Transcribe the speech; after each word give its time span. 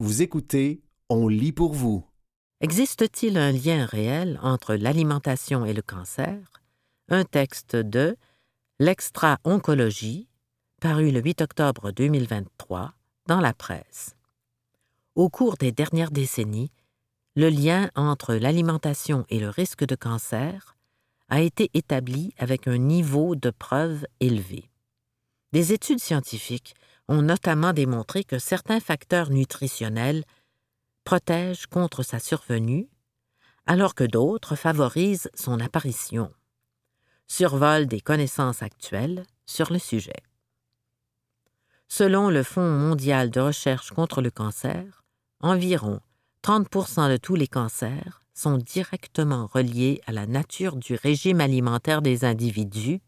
Vous 0.00 0.22
écoutez 0.22 0.80
On 1.08 1.26
lit 1.26 1.50
pour 1.50 1.72
vous. 1.72 2.06
Existe-t-il 2.60 3.36
un 3.36 3.50
lien 3.50 3.84
réel 3.84 4.38
entre 4.44 4.76
l'alimentation 4.76 5.64
et 5.64 5.72
le 5.72 5.82
cancer? 5.82 6.62
Un 7.08 7.24
texte 7.24 7.74
de 7.74 8.16
L'extra-oncologie, 8.78 10.28
paru 10.80 11.10
le 11.10 11.20
8 11.20 11.40
octobre 11.40 11.90
2023 11.90 12.94
dans 13.26 13.40
la 13.40 13.52
presse. 13.52 14.14
Au 15.16 15.30
cours 15.30 15.56
des 15.56 15.72
dernières 15.72 16.12
décennies, 16.12 16.70
le 17.34 17.48
lien 17.48 17.90
entre 17.96 18.34
l'alimentation 18.34 19.26
et 19.30 19.40
le 19.40 19.48
risque 19.48 19.84
de 19.84 19.96
cancer 19.96 20.76
a 21.28 21.40
été 21.40 21.70
établi 21.74 22.32
avec 22.38 22.68
un 22.68 22.78
niveau 22.78 23.34
de 23.34 23.50
preuve 23.50 24.06
élevé. 24.20 24.70
Des 25.52 25.72
études 25.72 25.98
scientifiques 25.98 26.76
ont 27.08 27.22
notamment 27.22 27.72
démontré 27.72 28.24
que 28.24 28.38
certains 28.38 28.80
facteurs 28.80 29.30
nutritionnels 29.30 30.24
protègent 31.04 31.66
contre 31.66 32.02
sa 32.02 32.18
survenue, 32.18 32.88
alors 33.66 33.94
que 33.94 34.04
d'autres 34.04 34.56
favorisent 34.56 35.30
son 35.34 35.60
apparition. 35.60 36.32
Survol 37.26 37.86
des 37.86 38.00
connaissances 38.00 38.62
actuelles 38.62 39.24
sur 39.46 39.72
le 39.72 39.78
sujet. 39.78 40.22
Selon 41.88 42.28
le 42.28 42.42
Fonds 42.42 42.70
mondial 42.70 43.30
de 43.30 43.40
recherche 43.40 43.90
contre 43.90 44.20
le 44.20 44.30
cancer, 44.30 45.02
environ 45.40 46.00
30% 46.42 47.10
de 47.10 47.16
tous 47.16 47.34
les 47.34 47.48
cancers 47.48 48.22
sont 48.34 48.58
directement 48.58 49.46
reliés 49.46 50.00
à 50.06 50.12
la 50.12 50.26
nature 50.26 50.76
du 50.76 50.94
régime 50.94 51.40
alimentaire 51.40 52.02
des 52.02 52.24
individus. 52.24 53.00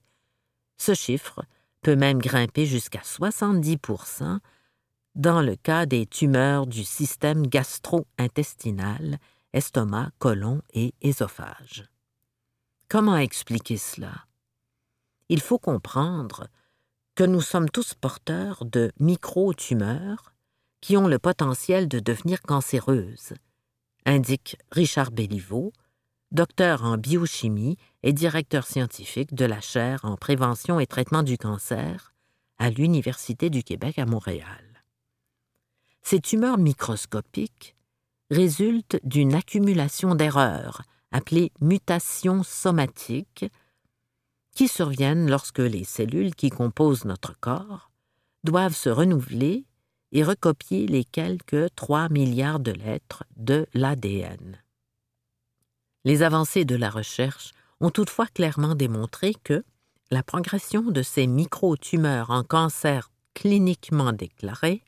Ce 0.77 0.95
chiffre 0.95 1.45
peut 1.83 1.97
même 1.97 2.19
grimper 2.19 2.66
jusqu'à 2.66 3.01
70% 3.01 4.38
dans 5.15 5.43
le 5.43 5.57
cas 5.57 5.87
des 5.87 6.07
tumeurs 6.07 6.66
du 6.66 6.84
système 6.84 7.47
gastro-intestinal, 7.47 9.19
estomac, 9.52 10.11
côlon 10.19 10.62
et 10.73 10.95
œsophage. 11.04 11.88
Comment 12.88 13.16
expliquer 13.16 13.77
cela? 13.77 14.27
Il 15.29 15.41
faut 15.41 15.59
comprendre 15.59 16.49
que 17.15 17.24
nous 17.24 17.41
sommes 17.41 17.71
tous 17.71 17.95
porteurs 17.95 18.65
de 18.65 18.93
micro-tumeurs 18.99 20.32
qui 20.80 20.97
ont 20.97 21.07
le 21.07 21.19
potentiel 21.19 21.88
de 21.88 22.01
devenir 22.01 22.41
cancéreuses, 22.43 23.35
indique 24.07 24.57
Richard 24.73 25.10
Béliveau, 25.10 25.73
docteur 26.32 26.84
en 26.84 26.96
biochimie 26.96 27.76
et 28.02 28.12
directeur 28.12 28.66
scientifique 28.66 29.34
de 29.34 29.45
la 29.45 29.60
chaire 29.60 30.04
en 30.04 30.16
prévention 30.16 30.78
et 30.78 30.86
traitement 30.86 31.23
du 31.23 31.38
cancer 31.38 32.12
à 32.59 32.70
l'Université 32.70 33.50
du 33.50 33.62
Québec 33.62 33.98
à 33.98 34.06
Montréal. 34.06 34.84
Ces 36.02 36.20
tumeurs 36.20 36.58
microscopiques 36.58 37.76
résultent 38.30 39.01
d'une 39.02 39.34
accumulation 39.34 40.14
d'erreurs 40.14 40.82
appelées 41.10 41.52
mutations 41.60 42.42
somatiques 42.42 43.46
qui 44.54 44.68
surviennent 44.68 45.28
lorsque 45.28 45.58
les 45.58 45.84
cellules 45.84 46.34
qui 46.34 46.51
composent 46.51 47.04
notre 47.04 47.38
corps 47.40 47.90
doivent 48.45 48.76
se 48.76 48.88
renouveler 48.88 49.64
et 50.12 50.24
recopier 50.24 50.86
les 50.86 51.04
quelques 51.04 51.74
3 51.74 52.08
milliards 52.08 52.60
de 52.60 52.73
lettres 52.73 53.24
de 53.36 53.66
l'ADN. 53.74 54.58
Les 56.04 56.23
avancées 56.23 56.65
de 56.65 56.76
la 56.76 56.90
recherche 56.90 57.52
ont 57.80 57.90
toutefois 57.90 58.26
clairement 58.26 58.74
démontré 58.74 59.34
que 59.45 59.65
la 60.10 60.23
progression 60.23 60.82
de 60.82 61.02
ces 61.02 61.26
micro-tumeurs 61.26 62.30
en 62.30 62.42
cancer 62.42 63.10
cliniquement 63.34 64.12
déclarés 64.12 64.82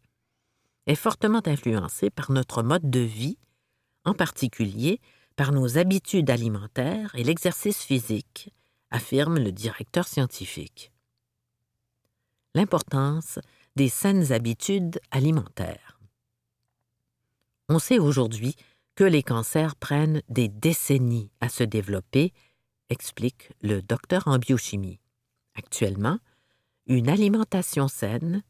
est 0.87 0.97
fortement 0.97 1.43
influencée 1.47 2.11
par 2.11 2.33
notre 2.33 2.63
mode 2.63 2.91
de 2.91 3.01
vie, 3.01 3.39
en 4.05 4.15
particulier 4.15 5.01
par 5.37 5.53
nos 5.53 5.79
habitudes 5.79 6.31
alimentaires 6.31 7.15
et 7.15 7.25
l'exercice 7.25 7.83
physique, 7.83 8.53
affirme 8.91 9.39
le 9.39 9.53
directeur 9.53 10.09
scientifique. 10.09 10.93
L'importance 12.55 13.39
des 13.77 13.89
saines 13.89 14.33
habitudes 14.33 15.01
alimentaires. 15.11 15.99
On 17.69 17.79
sait 17.79 17.99
aujourd'hui 17.99 18.57
que 18.95 19.05
les 19.05 19.23
cancers 19.23 19.77
prennent 19.77 20.23
des 20.29 20.49
décennies 20.49 21.31
à 21.41 21.49
se 21.49 21.65
développer, 21.65 22.33
explique 22.91 23.51
le 23.63 23.81
docteur 23.81 24.29
en 24.29 24.39
biochimie. 24.39 25.01
Actuellement, 25.55 26.19
une 26.87 27.09
alimentation 27.09 27.89
saine 27.89 28.43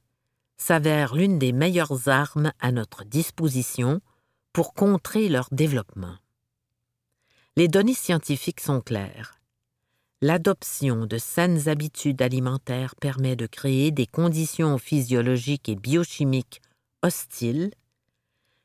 s'avère 0.56 1.14
l'une 1.14 1.38
des 1.38 1.52
meilleures 1.52 2.08
armes 2.08 2.52
à 2.60 2.72
notre 2.72 3.04
disposition 3.04 4.00
pour 4.52 4.74
contrer 4.74 5.28
leur 5.28 5.48
développement. 5.52 6.16
Les 7.56 7.68
données 7.68 7.94
scientifiques 7.94 8.60
sont 8.60 8.80
claires. 8.80 9.38
L'adoption 10.20 11.06
de 11.06 11.18
saines 11.18 11.68
habitudes 11.68 12.22
alimentaires 12.22 12.94
permet 12.96 13.34
de 13.34 13.46
créer 13.46 13.90
des 13.90 14.06
conditions 14.06 14.78
physiologiques 14.78 15.68
et 15.68 15.74
biochimiques 15.74 16.62
hostiles 17.02 17.72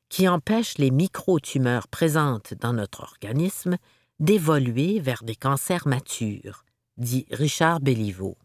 qui 0.10 0.28
empêchent 0.28 0.78
les 0.78 0.92
micro-tumeurs 0.92 1.88
présentes 1.88 2.54
dans 2.54 2.74
notre 2.74 3.02
organisme 3.02 3.78
d'évoluer 4.20 5.00
vers 5.00 5.24
des 5.24 5.36
cancers 5.36 5.88
matures, 5.88 6.64
dit 6.98 7.26
Richard 7.32 7.80
Béliveau. 7.80 8.38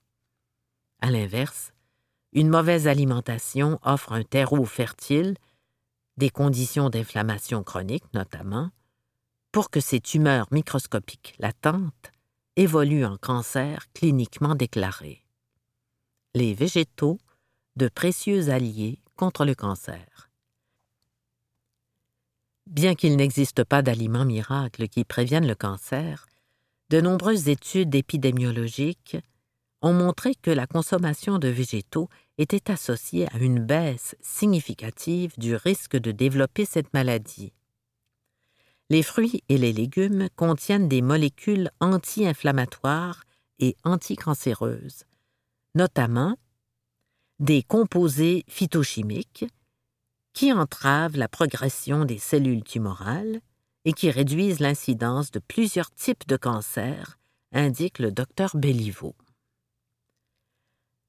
À 1.00 1.10
l'inverse, 1.10 1.72
une 2.32 2.48
mauvaise 2.48 2.88
alimentation 2.88 3.78
offre 3.82 4.12
un 4.12 4.22
terreau 4.22 4.64
fertile, 4.64 5.36
des 6.16 6.30
conditions 6.30 6.90
d'inflammation 6.90 7.62
chronique 7.62 8.04
notamment, 8.14 8.70
pour 9.50 9.70
que 9.70 9.80
ces 9.80 10.00
tumeurs 10.00 10.48
microscopiques 10.50 11.34
latentes 11.38 12.12
évoluent 12.56 13.04
en 13.04 13.16
cancer 13.16 13.86
cliniquement 13.92 14.54
déclaré. 14.54 15.24
Les 16.34 16.54
végétaux, 16.54 17.18
de 17.76 17.88
précieux 17.88 18.50
alliés 18.50 19.00
contre 19.16 19.44
le 19.44 19.54
cancer. 19.54 20.30
Bien 22.66 22.94
qu'il 22.94 23.16
n'existe 23.16 23.64
pas 23.64 23.82
d'aliments 23.82 24.24
miracles 24.24 24.88
qui 24.88 25.04
préviennent 25.04 25.46
le 25.46 25.54
cancer, 25.54 26.26
de 26.90 27.00
nombreuses 27.00 27.48
études 27.48 27.94
épidémiologiques 27.94 29.16
ont 29.82 29.92
montré 29.92 30.34
que 30.34 30.50
la 30.50 30.66
consommation 30.66 31.38
de 31.38 31.48
végétaux 31.48 32.08
était 32.38 32.70
associée 32.70 33.26
à 33.34 33.38
une 33.38 33.58
baisse 33.58 34.14
significative 34.20 35.32
du 35.38 35.56
risque 35.56 35.96
de 35.96 36.12
développer 36.12 36.64
cette 36.64 36.92
maladie. 36.94 37.52
Les 38.90 39.02
fruits 39.02 39.42
et 39.48 39.58
les 39.58 39.72
légumes 39.72 40.28
contiennent 40.36 40.88
des 40.88 41.02
molécules 41.02 41.70
anti-inflammatoires 41.80 43.24
et 43.58 43.76
anticancéreuses, 43.84 45.04
notamment 45.74 46.36
des 47.38 47.62
composés 47.62 48.44
phytochimiques 48.48 49.46
qui 50.32 50.52
entravent 50.52 51.16
la 51.16 51.28
progression 51.28 52.04
des 52.04 52.18
cellules 52.18 52.64
tumorales 52.64 53.40
et 53.84 53.92
qui 53.92 54.10
réduisent 54.10 54.60
l'incidence 54.60 55.30
de 55.30 55.40
plusieurs 55.40 55.90
types 55.90 56.26
de 56.26 56.36
cancers, 56.36 57.18
indique 57.52 57.98
le 57.98 58.12
docteur 58.12 58.56
Béliveau. 58.56 59.14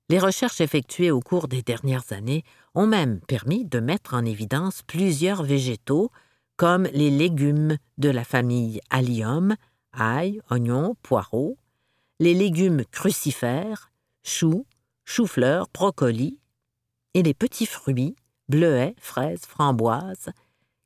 Les 0.10 0.20
recherches 0.20 0.62
effectuées 0.62 1.12
au 1.12 1.22
cours 1.22 1.48
des 1.48 1.62
dernières 1.62 2.12
années 2.12 2.44
ont 2.76 2.88
même 2.88 3.20
permis 3.22 3.66
de 3.66 3.80
mettre 3.80 4.14
en 4.14 4.26
évidence 4.26 4.82
plusieurs 4.84 5.44
végétaux 5.44 6.12
comme 6.58 6.84
les 6.94 7.10
légumes 7.10 7.78
de 7.98 8.10
la 8.10 8.24
famille 8.24 8.80
allium, 8.90 9.56
ail, 9.94 10.42
oignons, 10.50 10.96
poireaux, 11.02 11.58
les 12.20 12.34
légumes 12.34 12.84
crucifères, 12.92 13.92
choux, 14.24 14.66
choux-fleurs, 15.06 15.68
brocolis, 15.74 16.40
et 17.14 17.24
les 17.24 17.34
petits 17.34 17.66
fruits, 17.66 18.16
bleuets, 18.50 18.96
fraises, 18.98 19.46
framboises, 19.46 20.30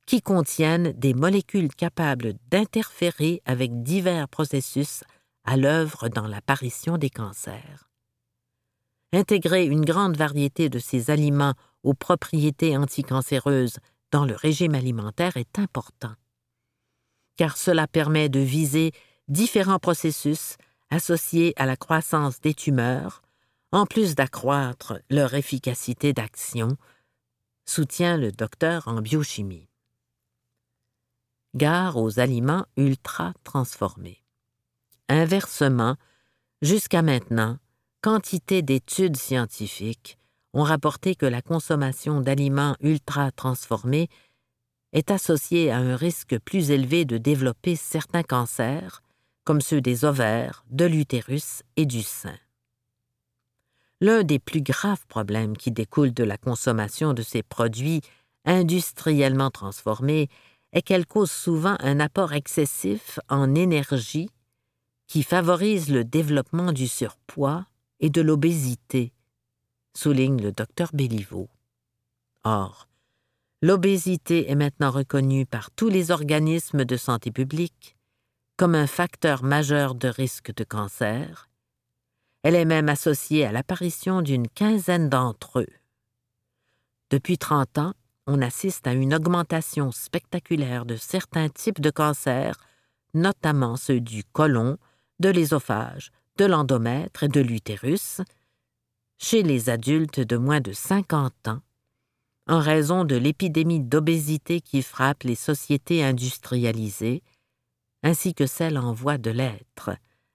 qui 0.06 0.22
contiennent 0.22 0.92
des 0.92 1.12
molécules 1.12 1.74
capables 1.74 2.34
d'interférer 2.50 3.42
avec 3.44 3.82
divers 3.82 4.28
processus 4.28 5.04
à 5.44 5.56
l'œuvre 5.56 6.08
dans 6.08 6.26
l'apparition 6.26 6.96
des 6.98 7.10
cancers. 7.10 7.90
Intégrer 9.12 9.64
une 9.64 9.84
grande 9.84 10.16
variété 10.16 10.68
de 10.68 10.78
ces 10.78 11.10
aliments 11.10 11.54
aux 11.82 11.94
propriétés 11.94 12.76
anticancéreuses 12.76 13.78
dans 14.10 14.24
le 14.24 14.34
régime 14.34 14.74
alimentaire 14.74 15.36
est 15.36 15.58
important, 15.58 16.14
car 17.36 17.56
cela 17.56 17.86
permet 17.86 18.28
de 18.28 18.40
viser 18.40 18.92
différents 19.28 19.78
processus 19.78 20.56
associés 20.90 21.52
à 21.56 21.66
la 21.66 21.76
croissance 21.76 22.40
des 22.40 22.54
tumeurs, 22.54 23.22
en 23.72 23.84
plus 23.84 24.14
d'accroître 24.14 24.98
leur 25.10 25.34
efficacité 25.34 26.12
d'action, 26.12 26.76
soutient 27.68 28.16
le 28.16 28.32
docteur 28.32 28.88
en 28.88 29.02
biochimie. 29.02 29.68
Gare 31.54 31.98
aux 31.98 32.18
aliments 32.18 32.64
ultra 32.78 33.34
transformés. 33.44 34.24
Inversement, 35.10 35.96
jusqu'à 36.62 37.02
maintenant, 37.02 37.58
quantité 38.00 38.62
d'études 38.62 39.18
scientifiques 39.18 40.18
ont 40.54 40.62
rapporté 40.62 41.14
que 41.14 41.26
la 41.26 41.42
consommation 41.42 42.22
d'aliments 42.22 42.74
ultra 42.80 43.30
transformés 43.32 44.08
est 44.92 45.10
associé 45.10 45.70
à 45.70 45.76
un 45.76 45.94
risque 45.94 46.38
plus 46.38 46.70
élevé 46.70 47.04
de 47.04 47.18
développer 47.18 47.76
certains 47.76 48.22
cancers, 48.22 49.02
comme 49.44 49.60
ceux 49.60 49.82
des 49.82 50.06
ovaires, 50.06 50.64
de 50.70 50.86
l'utérus 50.86 51.62
et 51.76 51.84
du 51.84 52.02
sein. 52.02 52.38
L'un 54.00 54.22
des 54.22 54.38
plus 54.38 54.62
graves 54.62 55.06
problèmes 55.08 55.56
qui 55.56 55.72
découlent 55.72 56.14
de 56.14 56.24
la 56.24 56.36
consommation 56.36 57.14
de 57.14 57.22
ces 57.22 57.42
produits 57.42 58.00
industriellement 58.44 59.50
transformés 59.50 60.28
est 60.72 60.82
qu'elle 60.82 61.06
cause 61.06 61.30
souvent 61.30 61.76
un 61.80 61.98
apport 61.98 62.32
excessif 62.32 63.18
en 63.28 63.54
énergie 63.54 64.30
qui 65.06 65.22
favorise 65.22 65.90
le 65.90 66.04
développement 66.04 66.72
du 66.72 66.86
surpoids 66.86 67.66
et 68.00 68.10
de 68.10 68.20
l'obésité, 68.20 69.12
souligne 69.96 70.40
le 70.40 70.52
docteur 70.52 70.90
Béliveau. 70.92 71.48
Or, 72.44 72.88
l'obésité 73.62 74.50
est 74.50 74.54
maintenant 74.54 74.90
reconnue 74.90 75.46
par 75.46 75.70
tous 75.70 75.88
les 75.88 76.10
organismes 76.10 76.84
de 76.84 76.96
santé 76.96 77.32
publique 77.32 77.96
comme 78.56 78.74
un 78.74 78.86
facteur 78.86 79.42
majeur 79.44 79.94
de 79.94 80.08
risque 80.08 80.52
de 80.54 80.64
cancer. 80.64 81.47
Elle 82.42 82.54
est 82.54 82.64
même 82.64 82.88
associée 82.88 83.44
à 83.44 83.52
l'apparition 83.52 84.22
d'une 84.22 84.48
quinzaine 84.48 85.08
d'entre 85.08 85.60
eux. 85.60 85.72
Depuis 87.10 87.38
30 87.38 87.78
ans, 87.78 87.94
on 88.26 88.42
assiste 88.42 88.86
à 88.86 88.92
une 88.92 89.14
augmentation 89.14 89.90
spectaculaire 89.90 90.84
de 90.84 90.96
certains 90.96 91.48
types 91.48 91.80
de 91.80 91.90
cancers, 91.90 92.56
notamment 93.14 93.76
ceux 93.76 94.00
du 94.00 94.22
côlon, 94.24 94.76
de 95.18 95.30
l'ésophage, 95.30 96.10
de 96.36 96.44
l'endomètre 96.44 97.24
et 97.24 97.28
de 97.28 97.40
l'utérus, 97.40 98.20
chez 99.18 99.42
les 99.42 99.70
adultes 99.70 100.20
de 100.20 100.36
moins 100.36 100.60
de 100.60 100.72
50 100.72 101.48
ans, 101.48 101.60
en 102.46 102.60
raison 102.60 103.04
de 103.04 103.16
l'épidémie 103.16 103.80
d'obésité 103.80 104.60
qui 104.60 104.82
frappe 104.82 105.24
les 105.24 105.34
sociétés 105.34 106.04
industrialisées, 106.04 107.22
ainsi 108.02 108.34
que 108.34 108.46
celles 108.46 108.78
en 108.78 108.92
voie 108.92 109.18
de 109.18 109.30
l'être, 109.30 109.90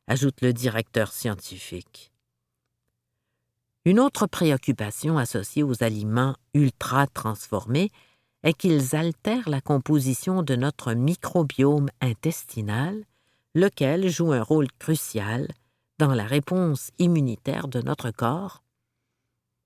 ajoute 0.08 0.42
le 0.42 0.54
directeur 0.54 1.12
scientifique. 1.12 2.12
Une 3.86 4.00
autre 4.00 4.28
préoccupation 4.28 5.18
associée 5.18 5.64
aux 5.64 5.84
aliments 5.84 6.36
ultra 6.54 7.06
transformés 7.08 7.92
est 8.44 8.54
qu'ils 8.54 8.96
altèrent 8.96 9.50
la 9.50 9.62
composition 9.62 10.44
de 10.44 10.56
notre 10.56 10.94
microbiome 10.94 11.90
intestinal, 12.02 13.04
lequel 13.56 14.10
joue 14.10 14.32
un 14.32 14.42
rôle 14.42 14.68
crucial 14.80 15.48
dans 16.00 16.14
la 16.14 16.26
réponse 16.26 16.92
immunitaire 16.98 17.68
de 17.68 17.82
notre 17.82 18.12
corps 18.12 18.64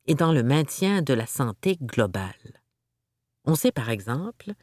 et 0.05 0.15
dans 0.15 0.31
le 0.31 0.43
maintien 0.43 1.01
de 1.01 1.13
la 1.13 1.25
santé 1.25 1.77
globale. 1.81 2.61
On 3.45 3.55
sait 3.55 3.71
par 3.71 3.89
exemple 3.89 4.53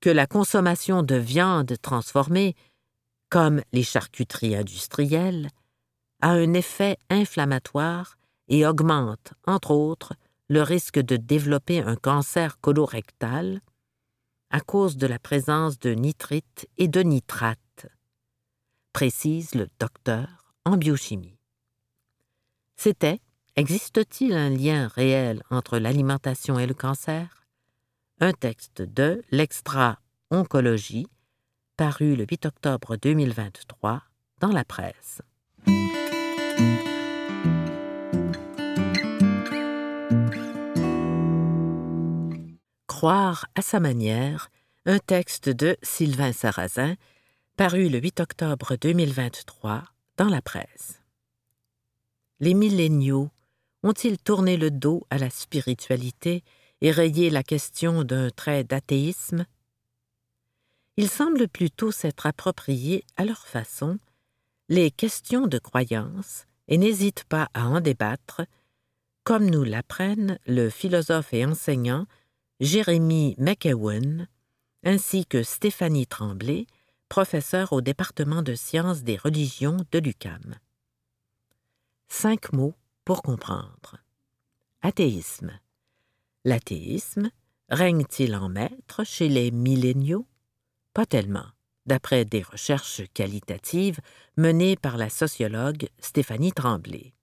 que 0.00 0.10
la 0.10 0.26
consommation 0.26 1.02
de 1.02 1.14
viande 1.14 1.74
transformée, 1.82 2.54
comme 3.30 3.62
les 3.72 3.82
charcuteries 3.84 4.56
industrielles, 4.56 5.48
a 6.20 6.30
un 6.30 6.52
effet 6.52 6.98
inflammatoire 7.08 8.18
et 8.48 8.66
augmente, 8.66 9.32
entre 9.46 9.70
autres, 9.70 10.14
le 10.48 10.62
risque 10.62 10.98
de 10.98 11.16
développer 11.16 11.80
un 11.80 11.96
cancer 11.96 12.60
colorectal 12.60 13.60
à 14.50 14.60
cause 14.60 14.96
de 14.96 15.06
la 15.06 15.20
présence 15.20 15.78
de 15.78 15.92
nitrites 15.94 16.68
et 16.76 16.88
de 16.88 17.00
nitrates, 17.00 17.86
précise 18.92 19.54
le 19.54 19.68
docteur 19.78 20.52
en 20.64 20.76
biochimie. 20.76 21.38
C'était 22.76 23.20
Existe-t-il 23.56 24.32
un 24.32 24.50
lien 24.50 24.88
réel 24.88 25.42
entre 25.50 25.78
l'alimentation 25.78 26.58
et 26.58 26.66
le 26.66 26.74
cancer? 26.74 27.44
Un 28.20 28.32
texte 28.32 28.82
de 28.82 29.22
l'Extra-Oncologie, 29.30 31.06
paru 31.80 32.14
le 32.14 32.26
8 32.30 32.44
octobre 32.44 32.96
2023 32.98 34.02
dans 34.38 34.52
la 34.52 34.66
presse. 34.66 35.22
Croire 42.86 43.46
à 43.54 43.62
sa 43.62 43.80
manière, 43.80 44.50
un 44.84 44.98
texte 44.98 45.48
de 45.48 45.78
Sylvain 45.80 46.32
Sarrazin, 46.34 46.96
paru 47.56 47.88
le 47.88 47.98
8 47.98 48.20
octobre 48.20 48.76
2023 48.78 49.82
dans 50.18 50.28
la 50.28 50.42
presse. 50.42 51.00
Les 52.40 52.52
milléniaux 52.52 53.30
ont-ils 53.82 54.18
tourné 54.18 54.58
le 54.58 54.70
dos 54.70 55.06
à 55.08 55.16
la 55.16 55.30
spiritualité 55.30 56.44
et 56.82 56.90
rayé 56.90 57.30
la 57.30 57.42
question 57.42 58.04
d'un 58.04 58.28
trait 58.28 58.64
d'athéisme? 58.64 59.46
Ils 60.96 61.08
semblent 61.08 61.48
plutôt 61.48 61.92
s'être 61.92 62.26
appropriés, 62.26 63.04
à 63.16 63.24
leur 63.24 63.46
façon, 63.46 63.98
les 64.68 64.90
questions 64.90 65.46
de 65.46 65.58
croyance 65.58 66.46
et 66.68 66.78
n'hésitent 66.78 67.24
pas 67.24 67.48
à 67.54 67.66
en 67.66 67.80
débattre, 67.80 68.42
comme 69.24 69.50
nous 69.50 69.64
l'apprennent 69.64 70.38
le 70.46 70.70
philosophe 70.70 71.32
et 71.34 71.44
enseignant 71.44 72.06
Jérémy 72.60 73.34
McEwen, 73.38 74.28
ainsi 74.84 75.26
que 75.26 75.42
Stéphanie 75.42 76.06
Tremblay, 76.06 76.66
professeure 77.08 77.72
au 77.72 77.80
département 77.80 78.42
de 78.42 78.54
sciences 78.54 79.02
des 79.02 79.16
religions 79.16 79.78
de 79.90 79.98
l'UCAM. 79.98 80.54
Cinq 82.08 82.52
mots 82.52 82.74
pour 83.04 83.22
comprendre. 83.22 83.96
Athéisme. 84.82 85.58
L'athéisme 86.44 87.30
règne-t-il 87.68 88.34
en 88.34 88.48
maître 88.48 89.04
chez 89.04 89.28
les 89.28 89.50
milléniaux? 89.50 90.26
Pas 90.94 91.06
tellement, 91.06 91.46
d'après 91.86 92.24
des 92.24 92.42
recherches 92.42 93.02
qualitatives 93.14 94.00
menées 94.36 94.76
par 94.76 94.96
la 94.96 95.08
sociologue 95.08 95.88
Stéphanie 95.98 96.52
Tremblay. 96.52 97.14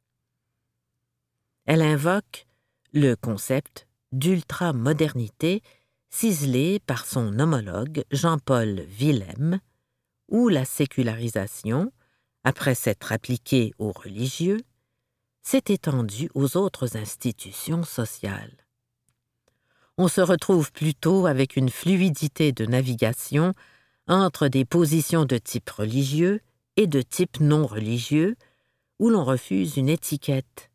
Elle 1.65 1.81
invoque 1.81 2.47
le 2.93 3.15
concept 3.15 3.87
d'ultramodernité 4.11 5.61
ciselé 6.09 6.79
par 6.79 7.05
son 7.05 7.39
homologue 7.39 8.03
Jean-Paul 8.11 8.85
Willem, 8.87 9.59
où 10.29 10.49
la 10.49 10.65
sécularisation, 10.65 11.91
après 12.43 12.75
s'être 12.75 13.11
appliquée 13.11 13.73
aux 13.77 13.91
religieux, 13.91 14.59
s'est 15.43 15.63
étendue 15.67 16.29
aux 16.33 16.57
autres 16.57 16.97
institutions 16.97 17.83
sociales. 17.83 18.66
On 19.97 20.07
se 20.07 20.21
retrouve 20.21 20.71
plutôt 20.71 21.25
avec 21.25 21.55
une 21.55 21.69
fluidité 21.69 22.51
de 22.51 22.65
navigation 22.65 23.53
entre 24.07 24.47
des 24.47 24.63
positions 24.63 25.25
de 25.25 25.37
type 25.37 25.69
religieux 25.71 26.41
et 26.75 26.85
de 26.85 27.01
type 27.01 27.39
non 27.39 27.65
religieux, 27.65 28.35
où 28.99 29.09
l'on 29.09 29.23
refuse 29.23 29.77
une 29.77 29.89
étiquette. 29.89 30.69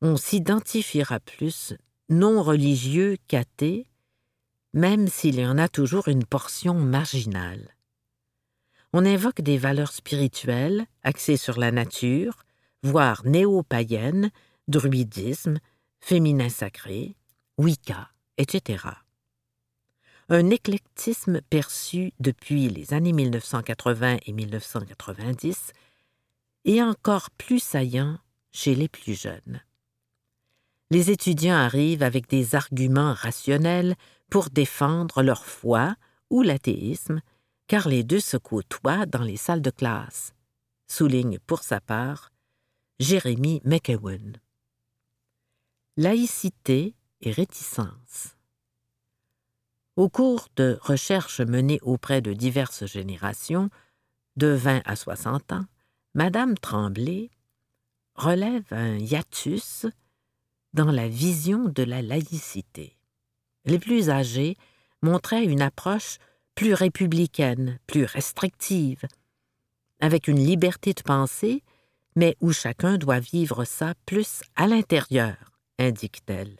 On 0.00 0.16
s'identifiera 0.16 1.20
plus 1.20 1.74
non 2.08 2.42
religieux 2.42 3.18
qu'athée, 3.28 3.86
même 4.72 5.08
s'il 5.08 5.38
y 5.38 5.46
en 5.46 5.58
a 5.58 5.68
toujours 5.68 6.08
une 6.08 6.24
portion 6.24 6.74
marginale. 6.74 7.76
On 8.92 9.04
invoque 9.04 9.42
des 9.42 9.58
valeurs 9.58 9.92
spirituelles 9.92 10.86
axées 11.02 11.36
sur 11.36 11.58
la 11.58 11.70
nature, 11.70 12.42
voire 12.82 13.22
néo-païennes, 13.26 14.30
druidisme, 14.66 15.58
féminin 16.00 16.48
sacré, 16.48 17.14
Wicca, 17.58 18.10
etc. 18.40 18.84
Un 20.28 20.50
éclectisme 20.50 21.40
perçu 21.50 22.12
depuis 22.18 22.68
les 22.68 22.94
années 22.94 23.12
1980 23.12 24.18
et 24.26 24.32
1990 24.32 25.72
est 26.64 26.82
encore 26.82 27.30
plus 27.30 27.60
saillant 27.60 28.18
chez 28.52 28.74
les 28.74 28.88
plus 28.88 29.14
jeunes 29.14 29.60
les 30.90 31.10
étudiants 31.10 31.56
arrivent 31.56 32.02
avec 32.02 32.28
des 32.28 32.54
arguments 32.54 33.14
rationnels 33.14 33.94
pour 34.28 34.50
défendre 34.50 35.22
leur 35.22 35.44
foi 35.44 35.94
ou 36.30 36.42
l'athéisme, 36.42 37.20
car 37.68 37.88
les 37.88 38.02
deux 38.02 38.20
se 38.20 38.36
côtoient 38.36 39.06
dans 39.06 39.22
les 39.22 39.36
salles 39.36 39.62
de 39.62 39.70
classe, 39.70 40.34
souligne 40.88 41.38
pour 41.46 41.62
sa 41.62 41.80
part 41.80 42.32
Jérémy 42.98 43.60
McEwen. 43.64 44.40
Laïcité 45.96 46.94
et 47.22 47.32
réticence. 47.32 48.36
Au 49.96 50.08
cours 50.08 50.48
de 50.56 50.78
recherches 50.80 51.40
menées 51.40 51.80
auprès 51.82 52.22
de 52.22 52.32
diverses 52.32 52.86
générations, 52.86 53.70
de 54.36 54.48
20 54.48 54.82
à 54.84 54.96
60 54.96 55.52
ans, 55.52 55.66
Madame 56.14 56.56
Tremblay 56.56 57.30
relève 58.14 58.64
un 58.70 58.96
hiatus 58.96 59.86
dans 60.72 60.90
la 60.90 61.08
vision 61.08 61.64
de 61.64 61.82
la 61.82 62.02
laïcité. 62.02 62.96
Les 63.64 63.78
plus 63.78 64.08
âgés 64.10 64.56
montraient 65.02 65.44
une 65.44 65.62
approche 65.62 66.18
plus 66.54 66.74
républicaine, 66.74 67.78
plus 67.86 68.04
restrictive, 68.04 69.04
avec 70.00 70.28
une 70.28 70.44
liberté 70.44 70.92
de 70.94 71.02
penser, 71.02 71.62
mais 72.16 72.36
où 72.40 72.52
chacun 72.52 72.98
doit 72.98 73.20
vivre 73.20 73.64
ça 73.64 73.94
plus 74.06 74.42
à 74.56 74.66
l'intérieur, 74.66 75.36
indique-t-elle. 75.78 76.56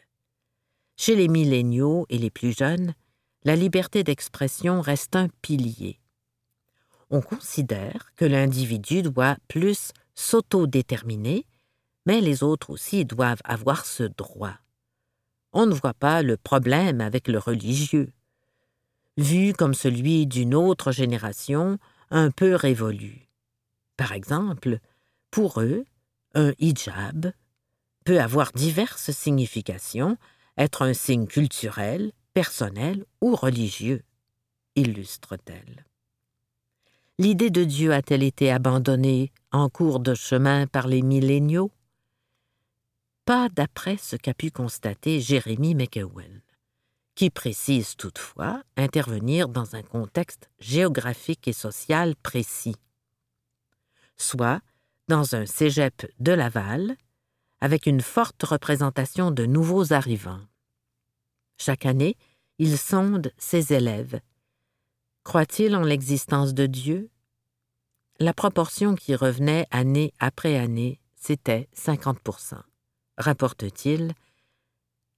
Chez 1.02 1.16
les 1.16 1.28
milléniaux 1.28 2.04
et 2.10 2.18
les 2.18 2.28
plus 2.28 2.54
jeunes, 2.54 2.92
la 3.44 3.56
liberté 3.56 4.04
d'expression 4.04 4.82
reste 4.82 5.16
un 5.16 5.28
pilier. 5.40 5.98
On 7.08 7.22
considère 7.22 8.12
que 8.16 8.26
l'individu 8.26 9.00
doit 9.00 9.38
plus 9.48 9.92
s'autodéterminer, 10.14 11.46
mais 12.04 12.20
les 12.20 12.42
autres 12.42 12.68
aussi 12.68 13.06
doivent 13.06 13.40
avoir 13.44 13.86
ce 13.86 14.02
droit. 14.02 14.52
On 15.54 15.64
ne 15.64 15.72
voit 15.72 15.94
pas 15.94 16.20
le 16.20 16.36
problème 16.36 17.00
avec 17.00 17.28
le 17.28 17.38
religieux. 17.38 18.12
Vu 19.16 19.54
comme 19.54 19.72
celui 19.72 20.26
d'une 20.26 20.54
autre 20.54 20.92
génération, 20.92 21.78
un 22.10 22.30
peu 22.30 22.54
révolue. 22.54 23.26
Par 23.96 24.12
exemple, 24.12 24.80
pour 25.30 25.62
eux, 25.62 25.86
un 26.34 26.52
hijab 26.58 27.32
peut 28.04 28.20
avoir 28.20 28.52
diverses 28.52 29.12
significations, 29.12 30.18
être 30.60 30.82
un 30.82 30.92
signe 30.92 31.26
culturel, 31.26 32.12
personnel 32.34 33.06
ou 33.22 33.34
religieux, 33.34 34.02
illustre-t-elle. 34.76 35.86
L'idée 37.18 37.50
de 37.50 37.64
Dieu 37.64 37.92
a-t-elle 37.94 38.22
été 38.22 38.52
abandonnée 38.52 39.32
en 39.52 39.70
cours 39.70 40.00
de 40.00 40.14
chemin 40.14 40.66
par 40.66 40.86
les 40.86 41.00
milléniaux? 41.00 41.70
Pas 43.24 43.48
d'après 43.48 43.96
ce 43.96 44.16
qu'a 44.16 44.34
pu 44.34 44.50
constater 44.50 45.20
Jérémy 45.20 45.74
McEwen, 45.74 46.42
qui 47.14 47.30
précise 47.30 47.96
toutefois 47.96 48.62
intervenir 48.76 49.48
dans 49.48 49.76
un 49.76 49.82
contexte 49.82 50.50
géographique 50.58 51.48
et 51.48 51.54
social 51.54 52.14
précis, 52.16 52.76
soit 54.18 54.60
dans 55.08 55.34
un 55.34 55.46
cégep 55.46 56.06
de 56.20 56.32
Laval, 56.32 56.96
avec 57.62 57.86
une 57.86 58.02
forte 58.02 58.42
représentation 58.42 59.30
de 59.30 59.46
nouveaux 59.46 59.94
arrivants. 59.94 60.40
Chaque 61.60 61.84
année, 61.84 62.16
il 62.58 62.78
sonde 62.78 63.32
ses 63.36 63.72
élèves. 63.72 64.20
Croit-il 65.24 65.76
en 65.76 65.82
l'existence 65.82 66.54
de 66.54 66.66
Dieu? 66.66 67.10
La 68.18 68.32
proportion 68.32 68.94
qui 68.94 69.14
revenait 69.14 69.66
année 69.70 70.12
après 70.18 70.56
année, 70.56 71.00
c'était 71.14 71.68
50% 71.76 72.60
rapporte-t-il, 73.20 74.12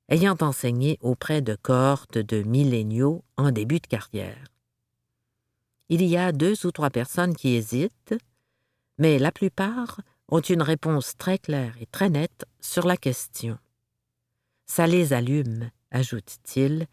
ayant 0.08 0.36
enseigné 0.40 0.98
auprès 1.00 1.40
de 1.40 1.54
cohortes 1.54 2.18
de 2.18 2.42
milléniaux 2.42 3.24
en 3.36 3.50
début 3.50 3.80
de 3.80 3.86
carrière. 3.86 4.44
Il 5.88 6.02
y 6.02 6.16
a 6.16 6.32
deux 6.32 6.66
ou 6.66 6.72
trois 6.72 6.90
personnes 6.90 7.34
qui 7.34 7.54
hésitent, 7.54 8.14
mais 8.98 9.18
la 9.18 9.32
plupart 9.32 10.00
ont 10.28 10.40
une 10.40 10.62
réponse 10.62 11.16
très 11.16 11.38
claire 11.38 11.74
et 11.80 11.86
très 11.86 12.10
nette 12.10 12.44
sur 12.60 12.86
la 12.86 12.96
question. 12.96 13.58
Ça 14.66 14.86
les 14.86 15.12
allume, 15.12 15.70
ajoute-t-il, 15.92 16.86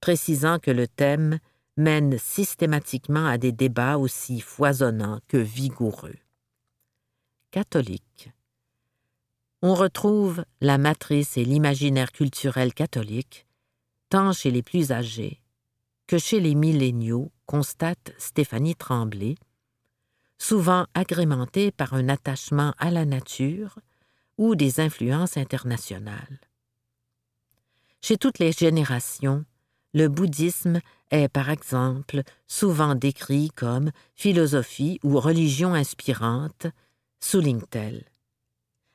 précisant 0.00 0.58
que 0.58 0.70
le 0.70 0.88
thème 0.88 1.38
mène 1.76 2.18
systématiquement 2.18 3.26
à 3.26 3.38
des 3.38 3.52
débats 3.52 3.98
aussi 3.98 4.40
foisonnants 4.40 5.20
que 5.28 5.36
vigoureux. 5.36 6.16
Catholique. 7.50 8.30
On 9.62 9.74
retrouve 9.74 10.44
la 10.60 10.78
matrice 10.78 11.36
et 11.36 11.44
l'imaginaire 11.44 12.12
culturel 12.12 12.74
catholique, 12.74 13.46
tant 14.10 14.32
chez 14.32 14.50
les 14.50 14.62
plus 14.62 14.92
âgés 14.92 15.40
que 16.06 16.18
chez 16.18 16.40
les 16.40 16.54
milléniaux, 16.54 17.32
constate 17.46 18.12
Stéphanie 18.18 18.76
Tremblay, 18.76 19.34
souvent 20.38 20.86
agrémenté 20.94 21.72
par 21.72 21.94
un 21.94 22.08
attachement 22.08 22.74
à 22.78 22.90
la 22.90 23.04
nature 23.04 23.78
ou 24.38 24.54
des 24.54 24.80
influences 24.80 25.36
internationales. 25.36 26.40
Chez 28.06 28.18
toutes 28.18 28.38
les 28.38 28.52
générations, 28.52 29.44
le 29.92 30.06
bouddhisme 30.06 30.78
est, 31.10 31.26
par 31.26 31.50
exemple, 31.50 32.22
souvent 32.46 32.94
décrit 32.94 33.48
comme 33.48 33.90
philosophie 34.14 35.00
ou 35.02 35.18
religion 35.18 35.74
inspirante, 35.74 36.68
souligne-t-elle. 37.18 38.04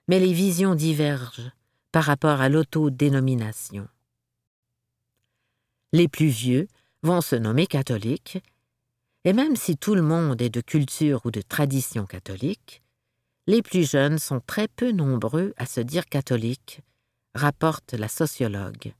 Mais 0.07 0.21
les 0.21 0.31
visions 0.31 0.75
divergent 0.75 1.51
par 1.91 2.05
rapport 2.05 2.39
à 2.39 2.47
l'autodénomination. 2.47 3.85
Les 5.91 6.07
plus 6.07 6.29
vieux 6.29 6.69
vont 7.03 7.19
se 7.19 7.35
nommer 7.35 7.67
catholiques, 7.67 8.41
et 9.25 9.33
même 9.33 9.57
si 9.57 9.75
tout 9.75 9.93
le 9.93 10.03
monde 10.03 10.41
est 10.41 10.49
de 10.49 10.61
culture 10.61 11.19
ou 11.25 11.31
de 11.31 11.41
tradition 11.41 12.05
catholique, 12.05 12.81
les 13.45 13.61
plus 13.61 13.91
jeunes 13.91 14.19
sont 14.19 14.39
très 14.39 14.69
peu 14.69 14.93
nombreux 14.93 15.53
à 15.57 15.65
se 15.65 15.81
dire 15.81 16.05
catholiques, 16.05 16.79
rapporte 17.35 17.91
la 17.91 18.07
sociologue 18.07 18.93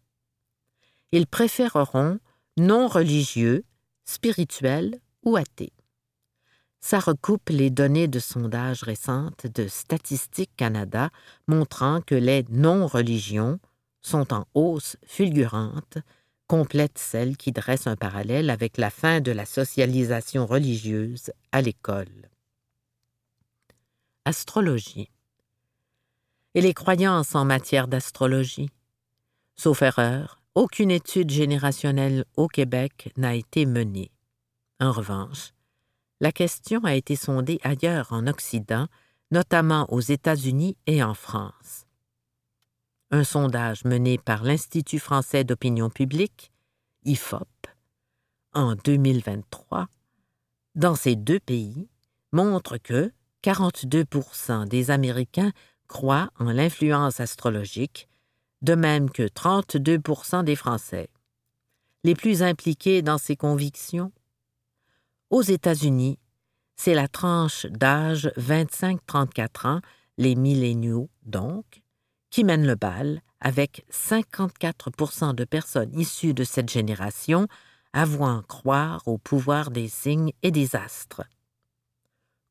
ils 1.11 1.27
préféreront 1.27 2.19
non 2.57 2.87
religieux, 2.87 3.63
spirituels 4.05 4.99
ou 5.23 5.35
athées. 5.35 5.73
Ça 6.79 6.99
recoupe 6.99 7.49
les 7.49 7.69
données 7.69 8.07
de 8.07 8.19
sondage 8.19 8.81
récentes 8.83 9.45
de 9.45 9.67
Statistique 9.67 10.51
Canada 10.57 11.11
montrant 11.47 12.01
que 12.01 12.15
les 12.15 12.43
non-religions 12.49 13.59
sont 14.01 14.33
en 14.33 14.47
hausse 14.55 14.97
fulgurante, 15.05 15.99
complète 16.47 16.97
celle 16.97 17.37
qui 17.37 17.51
dresse 17.51 17.85
un 17.85 17.95
parallèle 17.95 18.49
avec 18.49 18.77
la 18.77 18.89
fin 18.89 19.21
de 19.21 19.31
la 19.31 19.45
socialisation 19.45 20.47
religieuse 20.47 21.31
à 21.51 21.61
l'école. 21.61 22.29
Astrologie. 24.25 25.09
Et 26.55 26.61
les 26.61 26.73
croyances 26.73 27.35
en 27.35 27.45
matière 27.45 27.87
d'astrologie? 27.87 28.69
Sauf 29.55 29.83
erreur, 29.83 30.40
aucune 30.55 30.91
étude 30.91 31.29
générationnelle 31.29 32.25
au 32.36 32.48
Québec 32.48 33.12
n'a 33.17 33.36
été 33.36 33.65
menée. 33.65 34.12
En 34.79 34.91
revanche, 34.91 35.53
la 36.20 36.31
question 36.31 36.84
a 36.84 36.96
été 36.96 37.15
sondée 37.15 37.60
ailleurs 37.63 38.12
en 38.12 38.27
Occident, 38.27 38.88
notamment 39.31 39.91
aux 39.91 40.01
États-Unis 40.01 40.77
et 40.88 41.01
en 41.03 41.13
France. 41.13 41.86
Un 43.12 43.24
sondage 43.24 43.86
mené 43.86 44.17
par 44.17 44.43
l'Institut 44.43 45.00
français 45.00 45.43
d'opinion 45.43 45.89
publique, 45.89 46.51
IFOP, 47.05 47.48
en 48.53 48.75
2023, 48.75 49.88
dans 50.75 50.96
ces 50.96 51.15
deux 51.15 51.39
pays, 51.39 51.89
montre 52.31 52.77
que 52.77 53.12
42% 53.43 54.67
des 54.67 54.91
Américains 54.91 55.51
croient 55.88 56.29
en 56.39 56.51
l'influence 56.51 57.20
astrologique 57.20 58.08
de 58.61 58.75
même 58.75 59.09
que 59.09 59.23
32% 59.23 60.43
des 60.43 60.55
Français. 60.55 61.09
Les 62.03 62.15
plus 62.15 62.43
impliqués 62.43 63.01
dans 63.01 63.17
ces 63.17 63.35
convictions 63.35 64.11
Aux 65.29 65.41
États-Unis, 65.41 66.19
c'est 66.75 66.95
la 66.95 67.07
tranche 67.07 67.65
d'âge 67.67 68.31
25-34 68.37 69.67
ans, 69.67 69.81
les 70.17 70.35
milléniaux 70.35 71.09
donc, 71.23 71.83
qui 72.29 72.43
mène 72.43 72.65
le 72.65 72.75
bal, 72.75 73.21
avec 73.39 73.85
54% 73.91 75.35
de 75.35 75.43
personnes 75.43 75.97
issues 75.97 76.33
de 76.33 76.43
cette 76.43 76.71
génération 76.71 77.47
avouant 77.93 78.41
croire 78.47 79.01
au 79.07 79.17
pouvoir 79.17 79.71
des 79.71 79.87
signes 79.87 80.31
et 80.43 80.51
des 80.51 80.75
astres. 80.75 81.23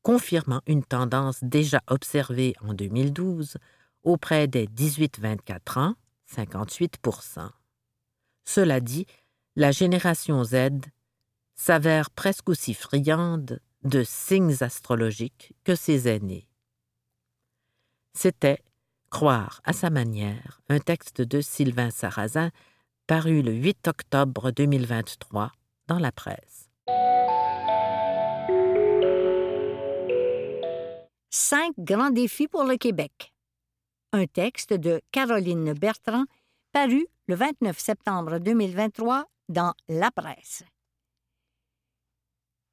Confirmant 0.03 0.61
une 0.65 0.83
tendance 0.83 1.43
déjà 1.43 1.81
observée 1.87 2.53
en 2.61 2.73
2012 2.73 3.57
auprès 4.03 4.47
des 4.47 4.67
18-24 4.67 5.79
ans, 5.79 5.95
58% 6.33 7.49
Cela 8.45 8.79
dit, 8.79 9.05
la 9.55 9.71
génération 9.71 10.43
Z 10.43 10.55
s'avère 11.55 12.09
presque 12.09 12.49
aussi 12.49 12.73
friande 12.73 13.59
de 13.83 14.03
signes 14.03 14.55
astrologiques 14.61 15.53
que 15.63 15.75
ses 15.75 16.07
aînés. 16.07 16.47
C'était 18.13 18.63
Croire 19.09 19.59
à 19.65 19.73
sa 19.73 19.89
manière, 19.89 20.61
un 20.69 20.79
texte 20.79 21.21
de 21.21 21.41
Sylvain 21.41 21.89
Sarrazin 21.89 22.49
paru 23.07 23.41
le 23.41 23.51
8 23.51 23.89
octobre 23.89 24.51
2023 24.51 25.51
dans 25.87 25.99
la 25.99 26.13
presse. 26.13 26.69
Cinq 31.29 31.73
grands 31.77 32.09
défis 32.09 32.47
pour 32.47 32.63
le 32.63 32.77
Québec 32.77 33.33
un 34.13 34.25
texte 34.25 34.73
de 34.73 35.01
Caroline 35.11 35.73
Bertrand 35.73 36.25
paru 36.71 37.07
le 37.27 37.35
29 37.35 37.77
septembre 37.79 38.39
2023 38.39 39.25
dans 39.49 39.73
La 39.87 40.11
Presse. 40.11 40.63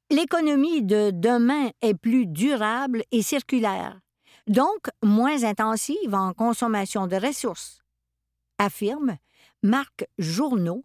L'économie 0.09 0.81
de 0.81 1.11
demain 1.11 1.69
est 1.81 1.93
plus 1.93 2.25
durable 2.25 3.03
et 3.11 3.21
circulaire, 3.21 3.99
donc 4.47 4.89
moins 5.03 5.43
intensive 5.43 6.13
en 6.13 6.33
consommation 6.33 7.07
de 7.07 7.15
ressources, 7.15 7.81
affirme 8.57 9.17
Marc 9.61 10.07
Journeau, 10.17 10.83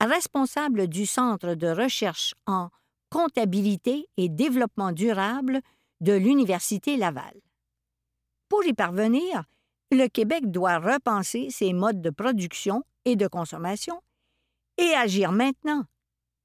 responsable 0.00 0.88
du 0.88 1.06
Centre 1.06 1.54
de 1.54 1.68
recherche 1.68 2.34
en 2.46 2.68
comptabilité 3.10 4.08
et 4.16 4.28
développement 4.28 4.92
durable 4.92 5.60
de 6.00 6.12
l'Université 6.12 6.96
Laval. 6.96 7.40
Pour 8.48 8.64
y 8.64 8.72
parvenir, 8.72 9.44
le 9.94 10.08
Québec 10.08 10.50
doit 10.50 10.78
repenser 10.78 11.50
ses 11.50 11.72
modes 11.72 12.02
de 12.02 12.10
production 12.10 12.82
et 13.04 13.16
de 13.16 13.26
consommation 13.26 14.00
et 14.76 14.94
agir 14.94 15.32
maintenant, 15.32 15.84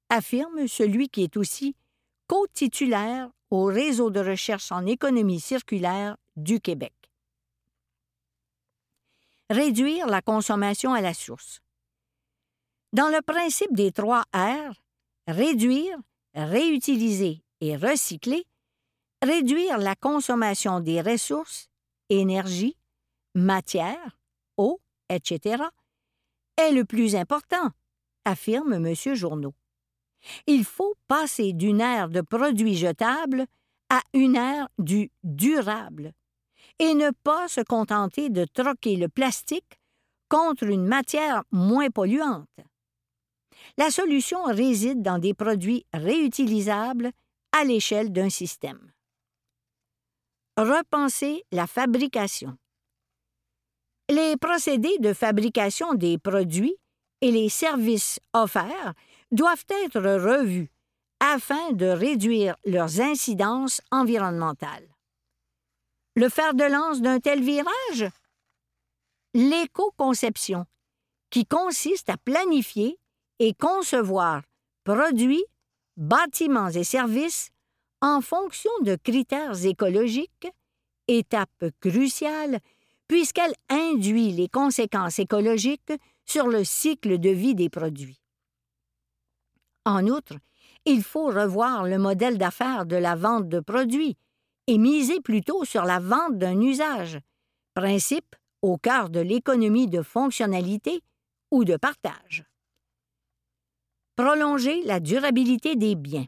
affirme 0.10 0.68
celui 0.68 1.10
qui 1.10 1.24
est 1.24 1.38
aussi 1.38 1.76
co-titulaire 2.28 3.30
au 3.50 3.66
réseau 3.66 4.10
de 4.10 4.20
recherche 4.20 4.72
en 4.72 4.86
économie 4.86 5.40
circulaire 5.40 6.18
du 6.36 6.60
Québec. 6.60 6.94
Réduire 9.50 10.06
la 10.06 10.22
consommation 10.22 10.94
à 10.94 11.02
la 11.02 11.16
source. 11.16 11.62
Dans 12.94 13.10
le 13.10 13.22
principe 13.22 13.74
des 13.74 13.92
trois 13.92 14.24
R, 14.34 14.74
réduire, 15.28 15.98
réutiliser 16.36 17.44
et 17.62 17.76
recycler, 17.76 18.46
réduire 19.24 19.80
la 19.80 19.96
consommation 19.96 20.80
des 20.80 21.02
ressources, 21.02 21.70
énergie, 22.10 22.78
matière, 23.36 24.18
eau, 24.58 24.80
etc., 25.10 25.64
est 26.58 26.72
le 26.72 26.86
plus 26.86 27.16
important, 27.16 27.70
affirme 28.26 28.74
M. 28.74 28.94
Journeau. 29.16 29.54
Il 30.48 30.66
faut 30.66 30.96
passer 31.08 31.54
d'une 31.54 31.82
ère 31.82 32.10
de 32.10 32.22
produits 32.22 32.76
jetables 32.76 33.46
à 33.90 34.02
une 34.14 34.36
ère 34.36 34.68
du 34.78 35.10
durable 35.24 36.14
et 36.80 36.94
ne 36.94 37.12
pas 37.24 37.48
se 37.48 37.62
contenter 37.62 38.30
de 38.30 38.46
troquer 38.46 38.96
le 38.96 39.10
plastique 39.10 39.80
contre 40.30 40.66
une 40.66 40.86
matière 40.86 41.44
moins 41.52 41.90
polluante. 41.90 42.48
La 43.78 43.92
solution 43.92 44.44
réside 44.44 45.02
dans 45.02 45.20
des 45.20 45.34
produits 45.34 45.86
réutilisables 45.94 47.12
à 47.52 47.64
l'échelle 47.64 48.12
d'un 48.12 48.30
système. 48.30 48.92
Repenser 50.58 51.44
la 51.52 51.68
fabrication. 51.68 52.58
Les 54.10 54.38
procédés 54.38 54.98
de 54.98 55.14
fabrication 55.14 55.94
des 55.94 56.18
produits 56.18 56.76
et 57.22 57.30
les 57.30 57.48
services 57.48 58.20
offerts 58.34 58.96
doivent 59.32 59.66
être 59.86 60.02
revus 60.02 60.72
afin 61.20 61.74
de 61.74 61.86
réduire 61.86 62.56
leurs 62.66 63.02
incidences 63.02 63.82
environnementales. 63.92 64.90
Le 66.16 66.28
fer 66.28 66.56
de 66.56 66.64
lance 66.64 67.02
d'un 67.02 67.20
tel 67.20 67.44
virage? 67.44 68.10
L'éco-conception, 69.36 70.66
qui 71.30 71.46
consiste 71.46 72.10
à 72.10 72.18
planifier 72.18 72.98
et 73.38 73.54
concevoir 73.54 74.42
produits, 74.86 75.46
bâtiments 75.98 76.72
et 76.72 76.84
services 76.84 77.52
en 78.02 78.22
fonction 78.22 78.72
de 78.82 78.96
critères 78.96 79.66
écologiques, 79.66 80.48
étape 81.08 81.66
cruciale 81.80 82.60
puisqu'elle 83.10 83.56
induit 83.70 84.32
les 84.32 84.48
conséquences 84.48 85.20
écologiques 85.20 85.92
sur 86.26 86.48
le 86.48 86.64
cycle 86.64 87.20
de 87.20 87.32
vie 87.32 87.56
des 87.56 87.70
produits. 87.70 88.22
En 89.84 90.06
outre, 90.08 90.36
il 90.86 91.04
faut 91.04 91.26
revoir 91.26 91.84
le 91.84 91.98
modèle 91.98 92.38
d'affaires 92.38 92.86
de 92.86 92.96
la 92.96 93.16
vente 93.16 93.50
de 93.50 93.60
produits 93.60 94.16
et 94.68 94.78
miser 94.78 95.20
plutôt 95.22 95.66
sur 95.66 95.84
la 95.86 96.00
vente 96.00 96.38
d'un 96.38 96.62
usage, 96.62 97.20
principe 97.74 98.36
au 98.62 98.78
cœur 98.78 99.10
de 99.10 99.20
l'économie 99.20 99.88
de 99.88 100.04
fonctionnalité 100.04 101.02
ou 101.50 101.66
de 101.66 101.78
partage. 101.78 102.46
Prolonger 104.16 104.84
la 104.84 105.00
durabilité 105.00 105.76
des 105.76 105.96
biens. 105.96 106.28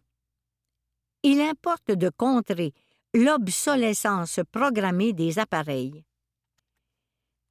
Il 1.21 1.41
importe 1.41 1.91
de 1.91 2.09
contrer 2.09 2.73
l'obsolescence 3.13 4.39
programmée 4.51 5.13
des 5.13 5.37
appareils. 5.37 6.03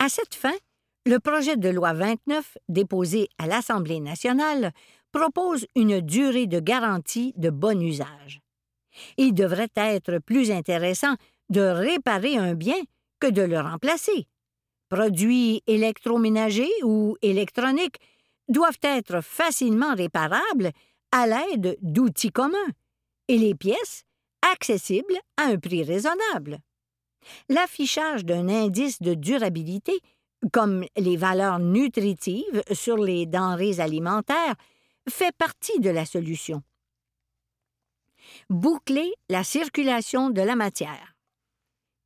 À 0.02 0.08
cette 0.08 0.34
fin, 0.34 0.54
le 1.04 1.18
projet 1.18 1.58
de 1.58 1.68
loi 1.68 1.92
29, 1.92 2.56
déposé 2.70 3.28
à 3.36 3.46
l'Assemblée 3.46 4.00
nationale, 4.00 4.72
propose 5.12 5.66
une 5.76 6.00
durée 6.00 6.46
de 6.46 6.58
garantie 6.58 7.34
de 7.36 7.50
bon 7.50 7.78
usage. 7.82 8.40
Il 9.18 9.34
devrait 9.34 9.68
être 9.76 10.18
plus 10.18 10.50
intéressant 10.50 11.16
de 11.50 11.60
réparer 11.60 12.38
un 12.38 12.54
bien 12.54 12.80
que 13.20 13.26
de 13.26 13.42
le 13.42 13.60
remplacer. 13.60 14.26
Produits 14.88 15.62
électroménagers 15.66 16.72
ou 16.82 17.18
électroniques 17.20 18.00
doivent 18.48 18.80
être 18.82 19.20
facilement 19.20 19.94
réparables 19.94 20.70
à 21.12 21.26
l'aide 21.26 21.76
d'outils 21.82 22.32
communs 22.32 22.56
et 23.28 23.36
les 23.36 23.54
pièces 23.54 24.04
accessibles 24.50 25.18
à 25.36 25.48
un 25.48 25.58
prix 25.58 25.82
raisonnable. 25.82 26.60
L'affichage 27.48 28.24
d'un 28.24 28.48
indice 28.48 29.00
de 29.02 29.14
durabilité, 29.14 29.98
comme 30.52 30.84
les 30.96 31.16
valeurs 31.16 31.58
nutritives 31.58 32.62
sur 32.72 32.96
les 32.96 33.26
denrées 33.26 33.80
alimentaires, 33.80 34.54
fait 35.08 35.34
partie 35.36 35.80
de 35.80 35.90
la 35.90 36.06
solution. 36.06 36.62
Boucler 38.48 39.12
la 39.28 39.44
circulation 39.44 40.30
de 40.30 40.40
la 40.40 40.56
matière. 40.56 41.14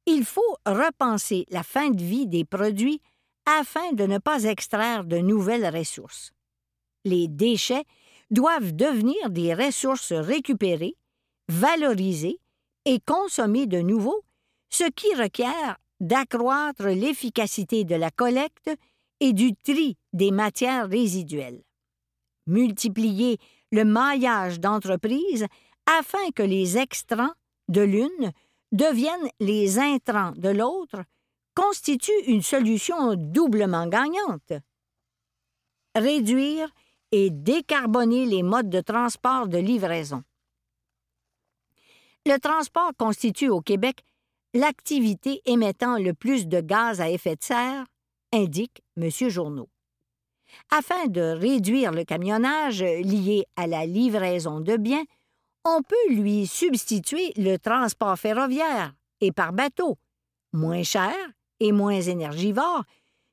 Il 0.07 0.25
faut 0.25 0.57
repenser 0.67 1.47
la 1.51 1.63
fin 1.63 1.91
de 1.91 2.03
vie 2.03 2.27
des 2.27 2.45
produits 2.45 3.01
afin 3.47 3.93
de 3.93 4.05
ne 4.05 4.19
pas 4.19 4.45
extraire 4.45 5.05
de 5.05 5.19
nouvelles 5.19 5.67
ressources. 5.75 6.33
Les 7.05 7.29
déchets 7.29 7.85
doivent 8.31 8.73
devenir 8.73 9.31
des 9.31 9.55
ressources 9.55 10.13
récupérées, 10.13 10.97
valorisées 11.49 12.39
et 12.85 13.01
consommées 13.01 13.67
de 13.67 13.81
nouveau, 13.81 14.23
ce 14.75 14.91
qui 14.91 15.15
requiert 15.15 15.77
d'accroître 16.01 16.85
l'efficacité 16.85 17.85
de 17.85 17.95
la 17.95 18.11
collecte 18.11 18.71
et 19.21 19.33
du 19.33 19.55
tri 19.55 19.97
des 20.13 20.31
matières 20.31 20.89
résiduelles 20.89 21.63
multiplier 22.47 23.39
le 23.73 23.85
maillage 23.85 24.61
d'entreprises 24.61 25.47
afin 25.87 26.31
que 26.35 26.43
les 26.43 26.79
extrants 26.79 27.33
de 27.69 27.83
l'une 27.83 28.33
deviennent 28.73 29.31
les 29.41 29.79
intrants 29.79 30.33
de 30.37 30.49
l'autre 30.49 31.05
constitue 31.55 32.25
une 32.27 32.43
solution 32.43 33.15
doublement 33.15 33.87
gagnante. 33.87 34.53
Réduire 35.95 36.69
et 37.13 37.31
décarboner 37.31 38.27
les 38.27 38.43
modes 38.43 38.71
de 38.71 38.81
transport 38.81 39.47
de 39.47 39.59
livraison. 39.59 40.25
Le 42.27 42.39
transport 42.39 42.91
constitue 42.99 43.51
au 43.51 43.61
Québec 43.61 44.03
l'activité 44.55 45.43
émettant 45.45 45.99
le 45.99 46.15
plus 46.15 46.47
de 46.47 46.61
gaz 46.61 47.01
à 47.01 47.11
effet 47.11 47.37
de 47.37 47.43
serre, 47.43 47.85
indique 48.33 48.83
M. 48.97 49.11
Journeau. 49.29 49.69
Afin 50.71 51.07
de 51.07 51.21
réduire 51.21 51.91
le 51.91 52.05
camionnage 52.05 52.83
lié 52.83 53.45
à 53.57 53.67
la 53.67 53.85
livraison 53.85 54.61
de 54.61 54.77
biens, 54.77 55.05
on 55.65 55.83
peut 55.83 56.15
lui 56.15 56.47
substituer 56.47 57.33
le 57.37 57.57
transport 57.57 58.17
ferroviaire 58.17 58.95
et 59.21 59.33
par 59.33 59.53
bateau, 59.53 59.99
moins 60.53 60.85
cher 60.85 61.15
et 61.59 61.73
moins 61.73 62.01
énergivore, 62.01 62.85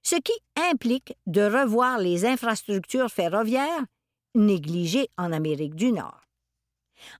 ce 0.01 0.15
qui 0.15 0.33
implique 0.71 1.15
de 1.27 1.41
revoir 1.41 1.99
les 1.99 2.25
infrastructures 2.25 3.11
ferroviaires 3.11 3.85
négligées 4.33 5.09
en 5.17 5.31
Amérique 5.31 5.75
du 5.75 5.91
Nord. 5.91 6.21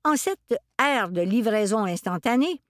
En 0.03 0.15
cette 0.15 0.55
ère 0.79 1.09
de 1.09 1.21
livraison 1.21 1.85
instantanée, 1.85 2.61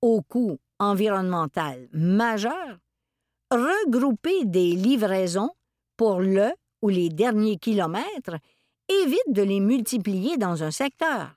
au 0.00 0.22
coût 0.22 0.58
environnemental 0.80 1.88
majeur, 1.92 2.78
regrouper 3.52 4.44
des 4.44 4.72
livraisons 4.72 5.50
pour 5.96 6.20
le 6.20 6.50
ou 6.82 6.88
les 6.88 7.10
derniers 7.10 7.58
kilomètres 7.58 8.38
évite 8.88 9.32
de 9.32 9.42
les 9.42 9.60
multiplier 9.60 10.36
dans 10.36 10.64
un 10.64 10.70
secteur. 10.72 11.36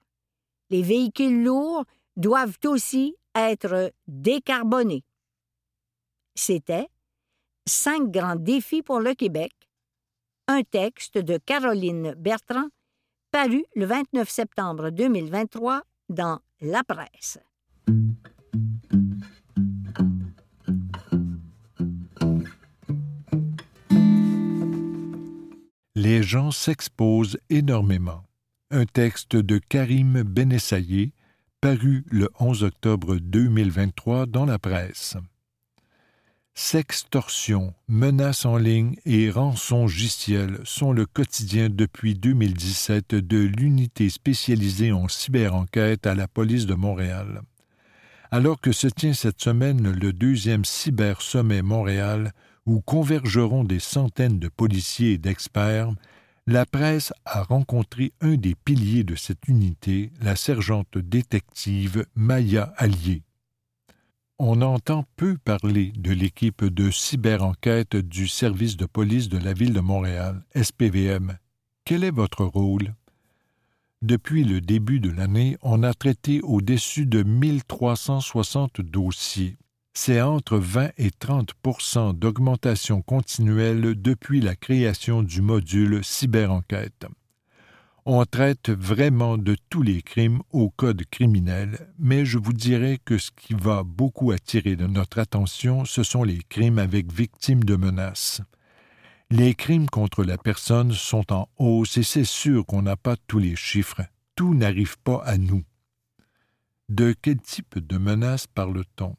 Les 0.69 0.81
véhicules 0.81 1.43
lourds 1.43 1.85
doivent 2.15 2.57
aussi 2.65 3.15
être 3.35 3.91
décarbonés. 4.07 5.03
C'était 6.35 6.87
Cinq 7.65 8.11
grands 8.11 8.35
défis 8.35 8.81
pour 8.81 8.99
le 8.99 9.13
Québec, 9.13 9.53
un 10.47 10.63
texte 10.63 11.17
de 11.17 11.37
Caroline 11.37 12.13
Bertrand 12.17 12.67
paru 13.31 13.63
le 13.75 13.85
29 13.85 14.29
septembre 14.29 14.89
2023 14.89 15.81
dans 16.09 16.39
La 16.59 16.83
Presse. 16.83 17.39
Les 26.23 26.29
gens 26.29 26.51
s'exposent 26.51 27.37
énormément. 27.49 28.23
Un 28.71 28.85
texte 28.85 29.35
de 29.35 29.57
Karim 29.57 30.23
Benessayer, 30.23 31.11
paru 31.59 32.05
le 32.09 32.29
11 32.39 32.63
octobre 32.63 33.17
2023 33.17 34.25
dans 34.27 34.45
la 34.45 34.57
presse. 34.57 35.17
Sextorsion, 36.53 37.73
menaces 37.89 38.45
en 38.45 38.55
ligne 38.55 38.95
et 39.05 39.29
rançongiciel 39.29 40.61
sont 40.63 40.93
le 40.93 41.05
quotidien 41.05 41.67
depuis 41.69 42.15
2017 42.15 43.15
de 43.15 43.39
l'unité 43.39 44.09
spécialisée 44.09 44.93
en 44.93 45.09
cyberenquête 45.09 46.07
à 46.07 46.15
la 46.15 46.29
police 46.29 46.67
de 46.67 46.75
Montréal. 46.75 47.41
Alors 48.31 48.61
que 48.61 48.71
se 48.71 48.87
tient 48.87 49.13
cette 49.13 49.41
semaine 49.41 49.91
le 49.91 50.13
deuxième 50.13 50.63
Cyber 50.63 51.21
Sommet 51.21 51.61
Montréal, 51.61 52.31
où 52.65 52.79
convergeront 52.79 53.65
des 53.65 53.79
centaines 53.79 54.39
de 54.39 54.47
policiers 54.47 55.11
et 55.11 55.17
d'experts, 55.17 55.91
la 56.45 56.65
presse 56.65 57.13
a 57.25 57.43
rencontré 57.43 58.11
un 58.19 58.35
des 58.35 58.55
piliers 58.55 59.03
de 59.03 59.15
cette 59.15 59.47
unité, 59.47 60.11
la 60.21 60.35
sergente 60.35 60.97
détective 60.97 62.05
Maya 62.15 62.73
Allier. 62.77 63.23
On 64.39 64.61
entend 64.61 65.05
peu 65.15 65.37
parler 65.37 65.93
de 65.95 66.11
l'équipe 66.11 66.65
de 66.65 66.91
cyberenquête 66.91 67.95
du 67.95 68.27
service 68.27 68.75
de 68.75 68.85
police 68.85 69.29
de 69.29 69.37
la 69.37 69.53
ville 69.53 69.73
de 69.73 69.79
Montréal, 69.79 70.43
SPVM. 70.53 71.37
Quel 71.85 72.03
est 72.03 72.11
votre 72.11 72.43
rôle? 72.43 72.93
Depuis 74.01 74.43
le 74.43 74.59
début 74.59 74.99
de 74.99 75.11
l'année, 75.11 75.57
on 75.61 75.81
a 75.81 75.93
traité 75.93 76.41
au-dessus 76.41 77.05
de 77.05 77.23
1360 77.23 78.81
dossiers. 78.81 79.55
C'est 79.95 80.21
entre 80.21 80.57
20 80.57 80.89
et 80.97 81.09
30% 81.09 82.17
d'augmentation 82.17 83.03
continuelle 83.03 84.01
depuis 84.01 84.41
la 84.41 84.55
création 84.55 85.21
du 85.21 85.41
module 85.41 86.03
cyberenquête. 86.03 87.05
On 88.05 88.25
traite 88.25 88.69
vraiment 88.69 89.37
de 89.37 89.55
tous 89.69 89.81
les 89.81 90.01
crimes 90.01 90.41
au 90.51 90.69
code 90.69 91.05
criminel, 91.09 91.93
mais 91.99 92.25
je 92.25 92.37
vous 92.37 92.51
dirais 92.51 92.99
que 93.05 93.17
ce 93.17 93.29
qui 93.31 93.53
va 93.53 93.83
beaucoup 93.83 94.31
attirer 94.31 94.75
notre 94.75 95.19
attention, 95.19 95.85
ce 95.85 96.03
sont 96.03 96.23
les 96.23 96.41
crimes 96.49 96.79
avec 96.79 97.13
victimes 97.13 97.63
de 97.63 97.75
menaces. 97.75 98.41
Les 99.29 99.53
crimes 99.53 99.89
contre 99.89 100.23
la 100.23 100.37
personne 100.37 100.91
sont 100.91 101.31
en 101.31 101.47
hausse 101.57 101.97
et 101.97 102.03
c'est 102.03 102.25
sûr 102.25 102.65
qu'on 102.65 102.81
n'a 102.81 102.97
pas 102.97 103.15
tous 103.27 103.39
les 103.39 103.55
chiffres. 103.55 104.01
Tout 104.35 104.53
n'arrive 104.53 104.97
pas 104.99 105.23
à 105.23 105.37
nous. 105.37 105.63
De 106.89 107.15
quel 107.21 107.39
type 107.39 107.79
de 107.79 107.97
menaces 107.97 108.47
parle-t-on? 108.47 109.15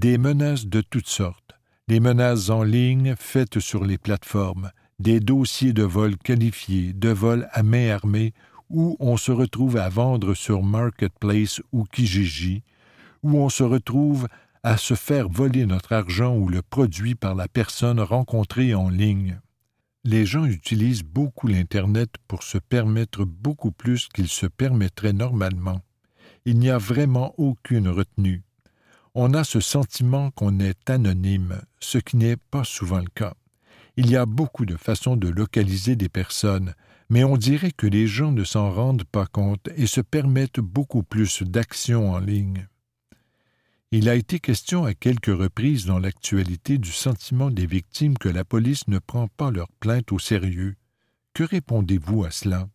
Des 0.00 0.16
menaces 0.16 0.66
de 0.66 0.80
toutes 0.80 1.08
sortes. 1.08 1.58
Des 1.88 1.98
menaces 1.98 2.50
en 2.50 2.62
ligne 2.62 3.16
faites 3.18 3.58
sur 3.58 3.84
les 3.84 3.98
plateformes, 3.98 4.70
des 5.00 5.18
dossiers 5.18 5.72
de 5.72 5.82
vol 5.82 6.16
qualifiés, 6.16 6.92
de 6.92 7.08
vol 7.08 7.48
à 7.50 7.64
main 7.64 7.90
armée, 7.90 8.32
où 8.70 8.96
on 9.00 9.16
se 9.16 9.32
retrouve 9.32 9.76
à 9.76 9.88
vendre 9.88 10.34
sur 10.34 10.62
Marketplace 10.62 11.60
ou 11.72 11.82
Kijiji, 11.82 12.62
où 13.24 13.38
on 13.38 13.48
se 13.48 13.64
retrouve 13.64 14.28
à 14.62 14.76
se 14.76 14.94
faire 14.94 15.28
voler 15.28 15.66
notre 15.66 15.92
argent 15.92 16.36
ou 16.36 16.48
le 16.48 16.62
produit 16.62 17.16
par 17.16 17.34
la 17.34 17.48
personne 17.48 17.98
rencontrée 17.98 18.76
en 18.76 18.90
ligne. 18.90 19.40
Les 20.04 20.26
gens 20.26 20.44
utilisent 20.44 21.02
beaucoup 21.02 21.48
l'Internet 21.48 22.10
pour 22.28 22.44
se 22.44 22.58
permettre 22.58 23.24
beaucoup 23.24 23.72
plus 23.72 24.06
qu'ils 24.06 24.28
se 24.28 24.46
permettraient 24.46 25.12
normalement. 25.12 25.80
Il 26.44 26.60
n'y 26.60 26.70
a 26.70 26.78
vraiment 26.78 27.34
aucune 27.36 27.88
retenue. 27.88 28.44
On 29.20 29.34
a 29.34 29.42
ce 29.42 29.58
sentiment 29.58 30.30
qu'on 30.30 30.60
est 30.60 30.88
anonyme, 30.88 31.60
ce 31.80 31.98
qui 31.98 32.16
n'est 32.16 32.36
pas 32.36 32.62
souvent 32.62 33.00
le 33.00 33.10
cas. 33.12 33.34
Il 33.96 34.08
y 34.08 34.14
a 34.14 34.26
beaucoup 34.26 34.64
de 34.64 34.76
façons 34.76 35.16
de 35.16 35.26
localiser 35.26 35.96
des 35.96 36.08
personnes, 36.08 36.72
mais 37.10 37.24
on 37.24 37.36
dirait 37.36 37.72
que 37.72 37.88
les 37.88 38.06
gens 38.06 38.30
ne 38.30 38.44
s'en 38.44 38.70
rendent 38.70 39.02
pas 39.02 39.26
compte 39.26 39.68
et 39.74 39.88
se 39.88 40.00
permettent 40.00 40.60
beaucoup 40.60 41.02
plus 41.02 41.42
d'actions 41.42 42.12
en 42.12 42.20
ligne. 42.20 42.68
Il 43.90 44.08
a 44.08 44.14
été 44.14 44.38
question 44.38 44.84
à 44.84 44.94
quelques 44.94 45.36
reprises 45.36 45.84
dans 45.84 45.98
l'actualité 45.98 46.78
du 46.78 46.92
sentiment 46.92 47.50
des 47.50 47.66
victimes 47.66 48.18
que 48.18 48.28
la 48.28 48.44
police 48.44 48.86
ne 48.86 49.00
prend 49.00 49.26
pas 49.26 49.50
leurs 49.50 49.72
plaintes 49.80 50.12
au 50.12 50.20
sérieux. 50.20 50.76
Que 51.34 51.42
répondez-vous 51.42 52.24
à 52.24 52.30
cela? 52.30 52.68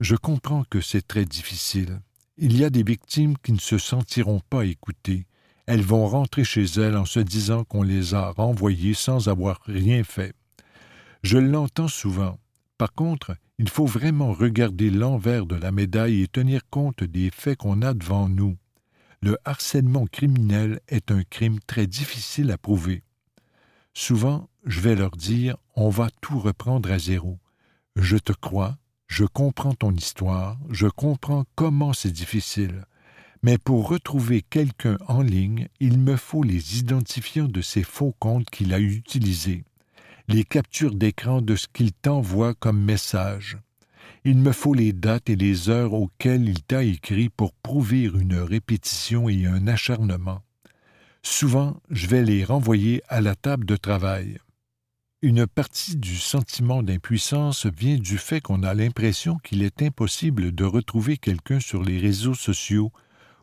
Je 0.00 0.16
comprends 0.16 0.64
que 0.68 0.82
c'est 0.82 1.08
très 1.08 1.24
difficile. 1.24 2.02
Il 2.36 2.56
y 2.56 2.64
a 2.64 2.70
des 2.70 2.82
victimes 2.82 3.36
qui 3.38 3.52
ne 3.52 3.58
se 3.58 3.78
sentiront 3.78 4.40
pas 4.50 4.64
écoutées. 4.64 5.26
Elles 5.66 5.82
vont 5.82 6.06
rentrer 6.06 6.44
chez 6.44 6.64
elles 6.64 6.96
en 6.96 7.04
se 7.04 7.20
disant 7.20 7.64
qu'on 7.64 7.82
les 7.82 8.14
a 8.14 8.30
renvoyées 8.30 8.94
sans 8.94 9.28
avoir 9.28 9.60
rien 9.66 10.04
fait. 10.04 10.34
Je 11.22 11.38
l'entends 11.38 11.88
souvent. 11.88 12.38
Par 12.76 12.92
contre, 12.92 13.36
il 13.58 13.68
faut 13.68 13.86
vraiment 13.86 14.32
regarder 14.32 14.90
l'envers 14.90 15.46
de 15.46 15.54
la 15.54 15.72
médaille 15.72 16.22
et 16.22 16.28
tenir 16.28 16.62
compte 16.68 17.04
des 17.04 17.30
faits 17.30 17.58
qu'on 17.58 17.82
a 17.82 17.94
devant 17.94 18.28
nous 18.28 18.56
le 19.24 19.38
harcèlement 19.46 20.04
criminel 20.06 20.80
est 20.88 21.10
un 21.10 21.22
crime 21.22 21.58
très 21.66 21.86
difficile 21.86 22.50
à 22.50 22.58
prouver. 22.58 23.02
Souvent, 23.94 24.50
je 24.66 24.80
vais 24.80 24.94
leur 24.94 25.12
dire 25.12 25.56
on 25.76 25.88
va 25.88 26.10
tout 26.20 26.38
reprendre 26.38 26.92
à 26.92 26.98
zéro. 26.98 27.38
Je 27.96 28.18
te 28.18 28.34
crois, 28.34 28.76
je 29.14 29.24
comprends 29.24 29.74
ton 29.74 29.94
histoire, 29.94 30.58
je 30.70 30.88
comprends 30.88 31.44
comment 31.54 31.92
c'est 31.92 32.10
difficile. 32.10 32.84
Mais 33.44 33.58
pour 33.58 33.88
retrouver 33.88 34.42
quelqu'un 34.42 34.98
en 35.06 35.22
ligne, 35.22 35.68
il 35.78 36.00
me 36.00 36.16
faut 36.16 36.42
les 36.42 36.80
identifiants 36.80 37.46
de 37.46 37.60
ces 37.60 37.84
faux 37.84 38.12
comptes 38.18 38.50
qu'il 38.50 38.74
a 38.74 38.80
utilisés, 38.80 39.62
les 40.26 40.42
captures 40.42 40.96
d'écran 40.96 41.42
de 41.42 41.54
ce 41.54 41.68
qu'il 41.72 41.92
t'envoie 41.92 42.54
comme 42.54 42.82
message. 42.82 43.56
Il 44.24 44.38
me 44.38 44.50
faut 44.50 44.74
les 44.74 44.92
dates 44.92 45.30
et 45.30 45.36
les 45.36 45.70
heures 45.70 45.92
auxquelles 45.92 46.48
il 46.48 46.64
t'a 46.64 46.82
écrit 46.82 47.28
pour 47.28 47.52
prouver 47.52 48.10
une 48.12 48.38
répétition 48.38 49.28
et 49.28 49.46
un 49.46 49.68
acharnement. 49.68 50.42
Souvent, 51.22 51.80
je 51.88 52.08
vais 52.08 52.24
les 52.24 52.42
renvoyer 52.42 53.00
à 53.08 53.20
la 53.20 53.36
table 53.36 53.64
de 53.64 53.76
travail. 53.76 54.38
Une 55.24 55.46
partie 55.46 55.96
du 55.96 56.16
sentiment 56.18 56.82
d'impuissance 56.82 57.64
vient 57.64 57.96
du 57.96 58.18
fait 58.18 58.42
qu'on 58.42 58.62
a 58.62 58.74
l'impression 58.74 59.38
qu'il 59.38 59.62
est 59.62 59.80
impossible 59.80 60.54
de 60.54 60.64
retrouver 60.64 61.16
quelqu'un 61.16 61.60
sur 61.60 61.82
les 61.82 61.98
réseaux 61.98 62.34
sociaux 62.34 62.92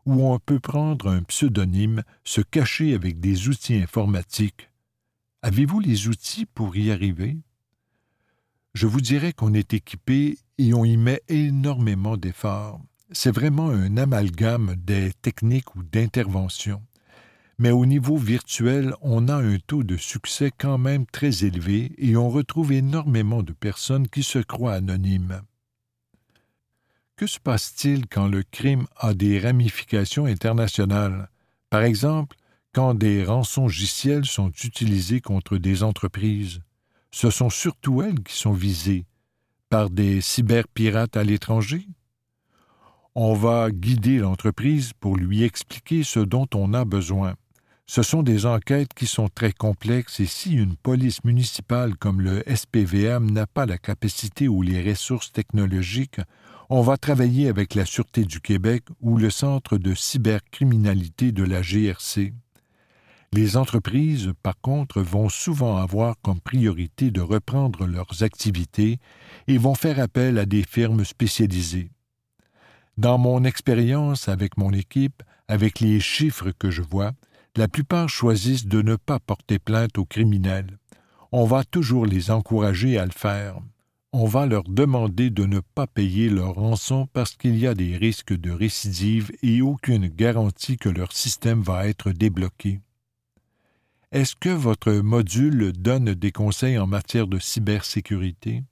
où 0.05 0.31
on 0.31 0.37
peut 0.37 0.59
prendre 0.59 1.09
un 1.09 1.23
pseudonyme, 1.23 2.03
se 2.23 2.41
cacher 2.41 2.93
avec 2.93 3.19
des 3.19 3.47
outils 3.49 3.77
informatiques. 3.77 4.69
Avez-vous 5.41 5.79
les 5.79 6.07
outils 6.07 6.45
pour 6.45 6.77
y 6.77 6.91
arriver? 6.91 7.39
Je 8.75 8.85
vous 8.85 9.01
dirais 9.01 9.33
qu'on 9.33 9.55
est 9.55 9.73
équipé 9.73 10.37
et 10.59 10.75
on 10.75 10.85
y 10.85 10.97
met 10.97 11.23
énormément 11.29 12.15
d'efforts. 12.15 12.79
C'est 13.11 13.33
vraiment 13.33 13.71
un 13.71 13.97
amalgame 13.97 14.75
des 14.77 15.13
techniques 15.23 15.75
ou 15.75 15.81
d'interventions. 15.81 16.83
Mais 17.61 17.69
au 17.69 17.85
niveau 17.85 18.17
virtuel, 18.17 18.95
on 19.01 19.27
a 19.27 19.35
un 19.35 19.59
taux 19.59 19.83
de 19.83 19.95
succès 19.95 20.49
quand 20.57 20.79
même 20.79 21.05
très 21.05 21.45
élevé 21.45 21.93
et 21.99 22.17
on 22.17 22.27
retrouve 22.27 22.71
énormément 22.71 23.43
de 23.43 23.53
personnes 23.53 24.07
qui 24.07 24.23
se 24.23 24.39
croient 24.39 24.73
anonymes. 24.73 25.43
Que 27.15 27.27
se 27.27 27.39
passe-t-il 27.39 28.07
quand 28.07 28.27
le 28.27 28.41
crime 28.41 28.87
a 28.97 29.13
des 29.13 29.37
ramifications 29.37 30.25
internationales? 30.25 31.29
Par 31.69 31.83
exemple, 31.83 32.35
quand 32.73 32.95
des 32.95 33.23
rançongiciels 33.23 34.25
sont 34.25 34.49
utilisés 34.63 35.21
contre 35.21 35.57
des 35.57 35.83
entreprises. 35.83 36.61
Ce 37.11 37.29
sont 37.29 37.51
surtout 37.51 38.01
elles 38.01 38.23
qui 38.23 38.35
sont 38.35 38.53
visées, 38.53 39.05
par 39.69 39.91
des 39.91 40.19
cyberpirates 40.19 41.15
à 41.15 41.23
l'étranger? 41.23 41.87
On 43.13 43.35
va 43.35 43.69
guider 43.69 44.17
l'entreprise 44.17 44.93
pour 44.99 45.15
lui 45.15 45.43
expliquer 45.43 46.03
ce 46.03 46.21
dont 46.21 46.47
on 46.55 46.73
a 46.73 46.85
besoin. 46.85 47.35
Ce 47.93 48.03
sont 48.03 48.23
des 48.23 48.45
enquêtes 48.45 48.93
qui 48.93 49.05
sont 49.05 49.27
très 49.27 49.51
complexes 49.51 50.21
et 50.21 50.25
si 50.25 50.53
une 50.53 50.77
police 50.77 51.25
municipale 51.25 51.97
comme 51.97 52.21
le 52.21 52.41
SPVM 52.47 53.29
n'a 53.29 53.45
pas 53.47 53.65
la 53.65 53.77
capacité 53.77 54.47
ou 54.47 54.61
les 54.61 54.81
ressources 54.81 55.33
technologiques, 55.33 56.21
on 56.69 56.83
va 56.83 56.95
travailler 56.95 57.49
avec 57.49 57.75
la 57.75 57.83
Sûreté 57.83 58.23
du 58.23 58.39
Québec 58.39 58.85
ou 59.01 59.17
le 59.17 59.29
Centre 59.29 59.77
de 59.77 59.93
cybercriminalité 59.93 61.33
de 61.33 61.43
la 61.43 61.61
GRC. 61.61 62.33
Les 63.33 63.57
entreprises, 63.57 64.31
par 64.41 64.57
contre, 64.61 65.01
vont 65.01 65.27
souvent 65.27 65.75
avoir 65.75 66.15
comme 66.21 66.39
priorité 66.39 67.11
de 67.11 67.19
reprendre 67.19 67.87
leurs 67.87 68.23
activités 68.23 68.99
et 69.49 69.57
vont 69.57 69.75
faire 69.75 69.99
appel 69.99 70.37
à 70.37 70.45
des 70.45 70.63
firmes 70.63 71.03
spécialisées. 71.03 71.91
Dans 72.95 73.17
mon 73.17 73.43
expérience 73.43 74.29
avec 74.29 74.55
mon 74.55 74.71
équipe, 74.71 75.23
avec 75.49 75.81
les 75.81 75.99
chiffres 75.99 76.51
que 76.51 76.71
je 76.71 76.83
vois, 76.83 77.11
la 77.57 77.67
plupart 77.67 78.07
choisissent 78.07 78.65
de 78.65 78.81
ne 78.81 78.95
pas 78.95 79.19
porter 79.19 79.59
plainte 79.59 79.97
aux 79.97 80.05
criminels. 80.05 80.77
On 81.31 81.45
va 81.45 81.63
toujours 81.63 82.05
les 82.05 82.31
encourager 82.31 82.97
à 82.97 83.05
le 83.05 83.11
faire. 83.11 83.59
On 84.13 84.25
va 84.25 84.45
leur 84.45 84.63
demander 84.63 85.29
de 85.29 85.45
ne 85.45 85.61
pas 85.61 85.87
payer 85.87 86.29
leur 86.29 86.55
rançon 86.55 87.07
parce 87.13 87.35
qu'il 87.35 87.57
y 87.57 87.67
a 87.67 87.73
des 87.73 87.95
risques 87.95 88.33
de 88.33 88.51
récidive 88.51 89.31
et 89.41 89.61
aucune 89.61 90.07
garantie 90.07 90.77
que 90.77 90.89
leur 90.89 91.13
système 91.13 91.61
va 91.61 91.87
être 91.87 92.11
débloqué. 92.11 92.81
Est-ce 94.11 94.35
que 94.35 94.49
votre 94.49 94.91
module 94.91 95.71
donne 95.71 96.13
des 96.13 96.33
conseils 96.33 96.77
en 96.77 96.87
matière 96.87 97.27
de 97.27 97.39
cybersécurité? 97.39 98.63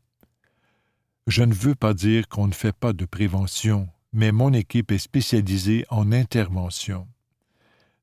Je 1.28 1.44
ne 1.44 1.54
veux 1.54 1.76
pas 1.76 1.94
dire 1.94 2.28
qu'on 2.28 2.48
ne 2.48 2.54
fait 2.54 2.76
pas 2.76 2.92
de 2.92 3.06
prévention, 3.06 3.88
mais 4.12 4.34
mon 4.34 4.52
équipe 4.52 4.92
est 4.92 4.98
spécialisée 4.98 5.86
en 5.89 6.12
intervention. 6.12 7.08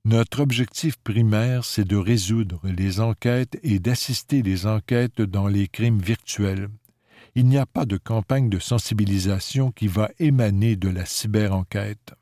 Notre 0.07 0.39
objectif 0.39 0.95
primaire, 0.99 1.65
c'est 1.65 1.85
de 1.85 1.97
résoudre 1.97 2.61
les 2.63 3.01
enquêtes 3.01 3.59
et 3.65 3.81
d'assister 3.81 4.41
les 4.41 4.65
enquêtes 4.65 5.21
dans 5.21 5.49
les 5.49 5.67
crimes 5.67 5.99
virtuels. 5.99 6.69
Il 7.35 7.47
n'y 7.47 7.59
a 7.59 7.67
pas 7.67 7.87
de 7.87 7.97
campagne 7.97 8.49
de 8.49 8.61
sensibilisation 8.61 9.73
qui 9.73 9.89
va 9.89 10.11
émaner 10.21 10.77
de 10.77 10.89
la 10.89 11.05
cyberenquête. 11.07 12.15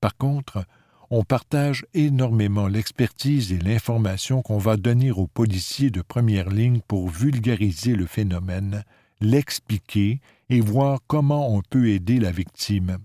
Par 0.00 0.16
contre, 0.16 0.64
on 1.10 1.24
partage 1.24 1.84
énormément 1.92 2.68
l'expertise 2.68 3.52
et 3.52 3.58
l'information 3.58 4.40
qu'on 4.40 4.58
va 4.58 4.76
donner 4.76 5.10
aux 5.10 5.26
policiers 5.26 5.90
de 5.90 6.02
première 6.02 6.50
ligne 6.50 6.82
pour 6.86 7.08
vulgariser 7.08 7.96
le 7.96 8.06
phénomène, 8.06 8.84
l'expliquer 9.20 10.20
et 10.50 10.60
voir 10.60 11.00
comment 11.08 11.52
on 11.52 11.62
peut 11.62 11.88
aider 11.88 12.20
la 12.20 12.30
victime. 12.30 12.98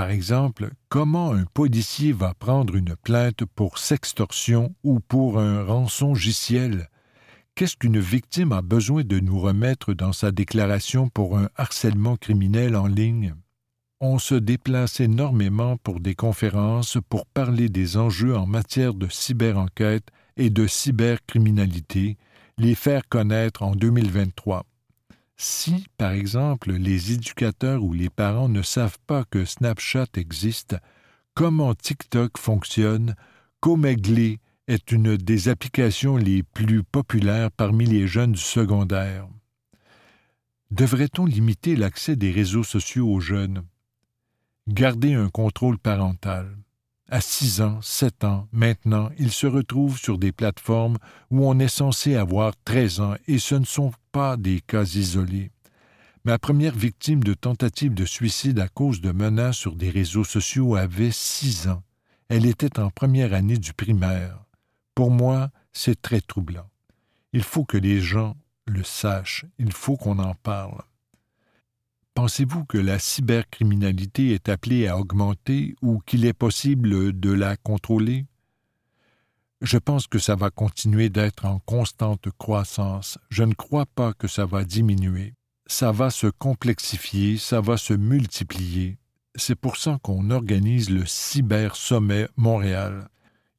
Par 0.00 0.10
exemple, 0.10 0.70
comment 0.88 1.32
un 1.32 1.44
policier 1.44 2.12
va 2.12 2.32
prendre 2.32 2.74
une 2.74 2.96
plainte 2.96 3.44
pour 3.44 3.76
sextorsion 3.76 4.74
ou 4.82 4.98
pour 4.98 5.38
un 5.38 5.62
rançongiciel? 5.62 6.88
Qu'est-ce 7.54 7.76
qu'une 7.76 8.00
victime 8.00 8.52
a 8.52 8.62
besoin 8.62 9.04
de 9.04 9.20
nous 9.20 9.38
remettre 9.38 9.92
dans 9.92 10.14
sa 10.14 10.32
déclaration 10.32 11.10
pour 11.10 11.36
un 11.36 11.50
harcèlement 11.54 12.16
criminel 12.16 12.76
en 12.76 12.86
ligne? 12.86 13.34
On 14.00 14.18
se 14.18 14.34
déplace 14.34 15.00
énormément 15.00 15.76
pour 15.76 16.00
des 16.00 16.14
conférences 16.14 16.96
pour 17.10 17.26
parler 17.26 17.68
des 17.68 17.98
enjeux 17.98 18.34
en 18.34 18.46
matière 18.46 18.94
de 18.94 19.06
cyberenquête 19.06 20.08
et 20.38 20.48
de 20.48 20.66
cybercriminalité, 20.66 22.16
les 22.56 22.74
faire 22.74 23.06
connaître 23.06 23.62
en 23.62 23.72
2023. 23.72 24.64
Si, 25.42 25.86
par 25.96 26.12
exemple, 26.12 26.70
les 26.70 27.12
éducateurs 27.12 27.82
ou 27.82 27.94
les 27.94 28.10
parents 28.10 28.50
ne 28.50 28.60
savent 28.60 28.98
pas 29.06 29.24
que 29.24 29.46
Snapchat 29.46 30.08
existe, 30.16 30.76
comment 31.32 31.74
TikTok 31.74 32.36
fonctionne, 32.36 33.14
Comegley 33.60 34.40
est 34.68 34.92
une 34.92 35.16
des 35.16 35.48
applications 35.48 36.18
les 36.18 36.42
plus 36.42 36.82
populaires 36.82 37.50
parmi 37.50 37.86
les 37.86 38.06
jeunes 38.06 38.32
du 38.32 38.38
secondaire. 38.38 39.28
Devrait-on 40.72 41.24
limiter 41.24 41.74
l'accès 41.74 42.16
des 42.16 42.32
réseaux 42.32 42.62
sociaux 42.62 43.10
aux 43.10 43.20
jeunes? 43.20 43.62
Garder 44.68 45.14
un 45.14 45.30
contrôle 45.30 45.78
parental. 45.78 46.54
À 47.12 47.20
six 47.20 47.60
ans, 47.60 47.80
sept 47.82 48.22
ans, 48.22 48.46
maintenant, 48.52 49.10
ils 49.18 49.32
se 49.32 49.48
retrouvent 49.48 49.98
sur 49.98 50.16
des 50.16 50.30
plateformes 50.30 50.96
où 51.32 51.44
on 51.44 51.58
est 51.58 51.66
censé 51.66 52.14
avoir 52.14 52.52
treize 52.64 53.00
ans 53.00 53.16
et 53.26 53.40
ce 53.40 53.56
ne 53.56 53.64
sont 53.64 53.90
pas 54.12 54.36
des 54.36 54.60
cas 54.60 54.84
isolés. 54.84 55.50
Ma 56.24 56.38
première 56.38 56.74
victime 56.74 57.24
de 57.24 57.34
tentative 57.34 57.94
de 57.94 58.04
suicide 58.04 58.60
à 58.60 58.68
cause 58.68 59.00
de 59.00 59.10
menaces 59.10 59.56
sur 59.56 59.74
des 59.74 59.90
réseaux 59.90 60.22
sociaux 60.22 60.76
avait 60.76 61.10
six 61.10 61.66
ans. 61.66 61.82
Elle 62.28 62.46
était 62.46 62.78
en 62.78 62.90
première 62.90 63.34
année 63.34 63.58
du 63.58 63.72
primaire. 63.72 64.44
Pour 64.94 65.10
moi, 65.10 65.50
c'est 65.72 66.00
très 66.00 66.20
troublant. 66.20 66.68
Il 67.32 67.42
faut 67.42 67.64
que 67.64 67.76
les 67.76 68.00
gens 68.00 68.36
le 68.66 68.84
sachent, 68.84 69.46
il 69.58 69.72
faut 69.72 69.96
qu'on 69.96 70.20
en 70.20 70.34
parle. 70.34 70.80
Pensez-vous 72.20 72.66
que 72.66 72.76
la 72.76 72.98
cybercriminalité 72.98 74.34
est 74.34 74.50
appelée 74.50 74.86
à 74.86 74.98
augmenter 74.98 75.74
ou 75.80 76.00
qu'il 76.00 76.26
est 76.26 76.34
possible 76.34 77.18
de 77.18 77.32
la 77.32 77.56
contrôler? 77.56 78.26
Je 79.62 79.78
pense 79.78 80.06
que 80.06 80.18
ça 80.18 80.34
va 80.34 80.50
continuer 80.50 81.08
d'être 81.08 81.46
en 81.46 81.60
constante 81.60 82.28
croissance. 82.36 83.16
Je 83.30 83.42
ne 83.42 83.54
crois 83.54 83.86
pas 83.86 84.12
que 84.12 84.28
ça 84.28 84.44
va 84.44 84.64
diminuer. 84.64 85.32
Ça 85.66 85.92
va 85.92 86.10
se 86.10 86.26
complexifier, 86.26 87.38
ça 87.38 87.62
va 87.62 87.78
se 87.78 87.94
multiplier. 87.94 88.98
C'est 89.34 89.58
pour 89.58 89.78
ça 89.78 89.98
qu'on 90.02 90.28
organise 90.30 90.90
le 90.90 91.06
Cyber 91.06 91.74
Sommet 91.74 92.28
Montréal 92.36 93.08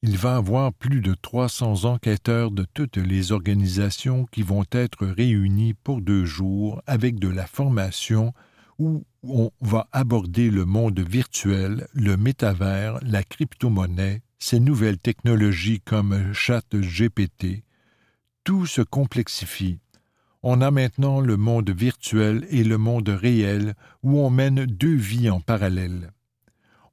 il 0.03 0.17
va 0.17 0.37
avoir 0.37 0.73
plus 0.73 0.99
de 0.99 1.13
300 1.13 1.85
enquêteurs 1.85 2.49
de 2.49 2.65
toutes 2.73 2.97
les 2.97 3.31
organisations 3.31 4.25
qui 4.31 4.41
vont 4.41 4.65
être 4.71 5.05
réunis 5.05 5.75
pour 5.75 6.01
deux 6.01 6.25
jours 6.25 6.81
avec 6.87 7.19
de 7.19 7.27
la 7.27 7.45
formation 7.45 8.33
où 8.81 9.05
on 9.21 9.51
va 9.61 9.87
aborder 9.91 10.49
le 10.49 10.65
monde 10.65 10.99
virtuel, 10.99 11.87
le 11.93 12.17
métavers, 12.17 12.97
la 13.03 13.23
crypto-monnaie, 13.23 14.23
ces 14.39 14.59
nouvelles 14.59 14.97
technologies 14.97 15.81
comme 15.81 16.33
ChatGPT. 16.33 17.63
Tout 18.43 18.65
se 18.65 18.81
complexifie. 18.81 19.77
On 20.41 20.61
a 20.61 20.71
maintenant 20.71 21.21
le 21.21 21.37
monde 21.37 21.69
virtuel 21.69 22.47
et 22.49 22.63
le 22.63 22.79
monde 22.79 23.09
réel 23.09 23.75
où 24.01 24.17
on 24.17 24.31
mène 24.31 24.65
deux 24.65 24.95
vies 24.95 25.29
en 25.29 25.41
parallèle. 25.41 26.11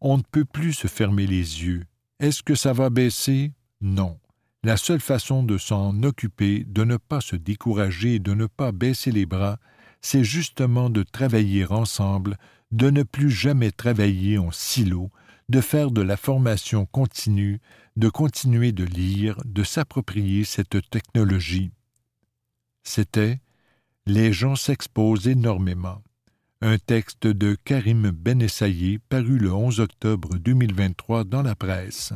On 0.03 0.19
ne 0.19 0.23
peut 0.31 0.45
plus 0.45 0.75
se 0.75 0.89
fermer 0.89 1.27
les 1.27 1.65
yeux. 1.65 1.85
Est-ce 2.21 2.43
que 2.43 2.55
ça 2.55 2.75
va 2.75 2.91
baisser? 2.91 3.53
Non. 3.81 4.19
La 4.63 4.77
seule 4.77 5.01
façon 5.01 5.43
de 5.43 5.57
s'en 5.57 6.03
occuper, 6.03 6.65
de 6.69 6.85
ne 6.85 6.99
pas 6.99 7.23
se 7.23 7.37
décourager, 7.37 8.19
de 8.19 8.35
ne 8.35 8.45
pas 8.45 8.73
baisser 8.73 9.11
les 9.11 9.25
bras, 9.25 9.59
c'est 10.01 10.25
justement 10.25 10.91
de 10.91 11.03
travailler 11.03 11.67
ensemble, 11.67 12.37
de 12.71 12.91
ne 12.91 13.03
plus 13.03 13.31
jamais 13.31 13.71
travailler 13.71 14.39
en 14.39 14.51
silo, 14.51 15.11
de 15.49 15.61
faire 15.61 15.91
de 15.91 16.03
la 16.03 16.17
formation 16.17 16.87
continue, 16.87 17.61
de 17.97 18.09
continuer 18.09 18.73
de 18.73 18.85
lire, 18.85 19.41
de 19.45 19.65
s'approprier 19.65 20.45
cette 20.45 20.91
technologie. 20.91 21.71
C'était 22.83 23.41
Les 24.07 24.33
gens 24.33 24.57
s'exposent 24.57 25.29
énormément 25.29 26.03
un 26.61 26.77
texte 26.79 27.27
de 27.29 27.57
Karim 27.65 28.11
Benessaye 28.11 28.99
paru 29.09 29.39
le 29.39 29.53
11 29.53 29.79
octobre 29.79 30.37
2023 30.39 31.23
dans 31.23 31.43
la 31.43 31.55
presse. 31.55 32.13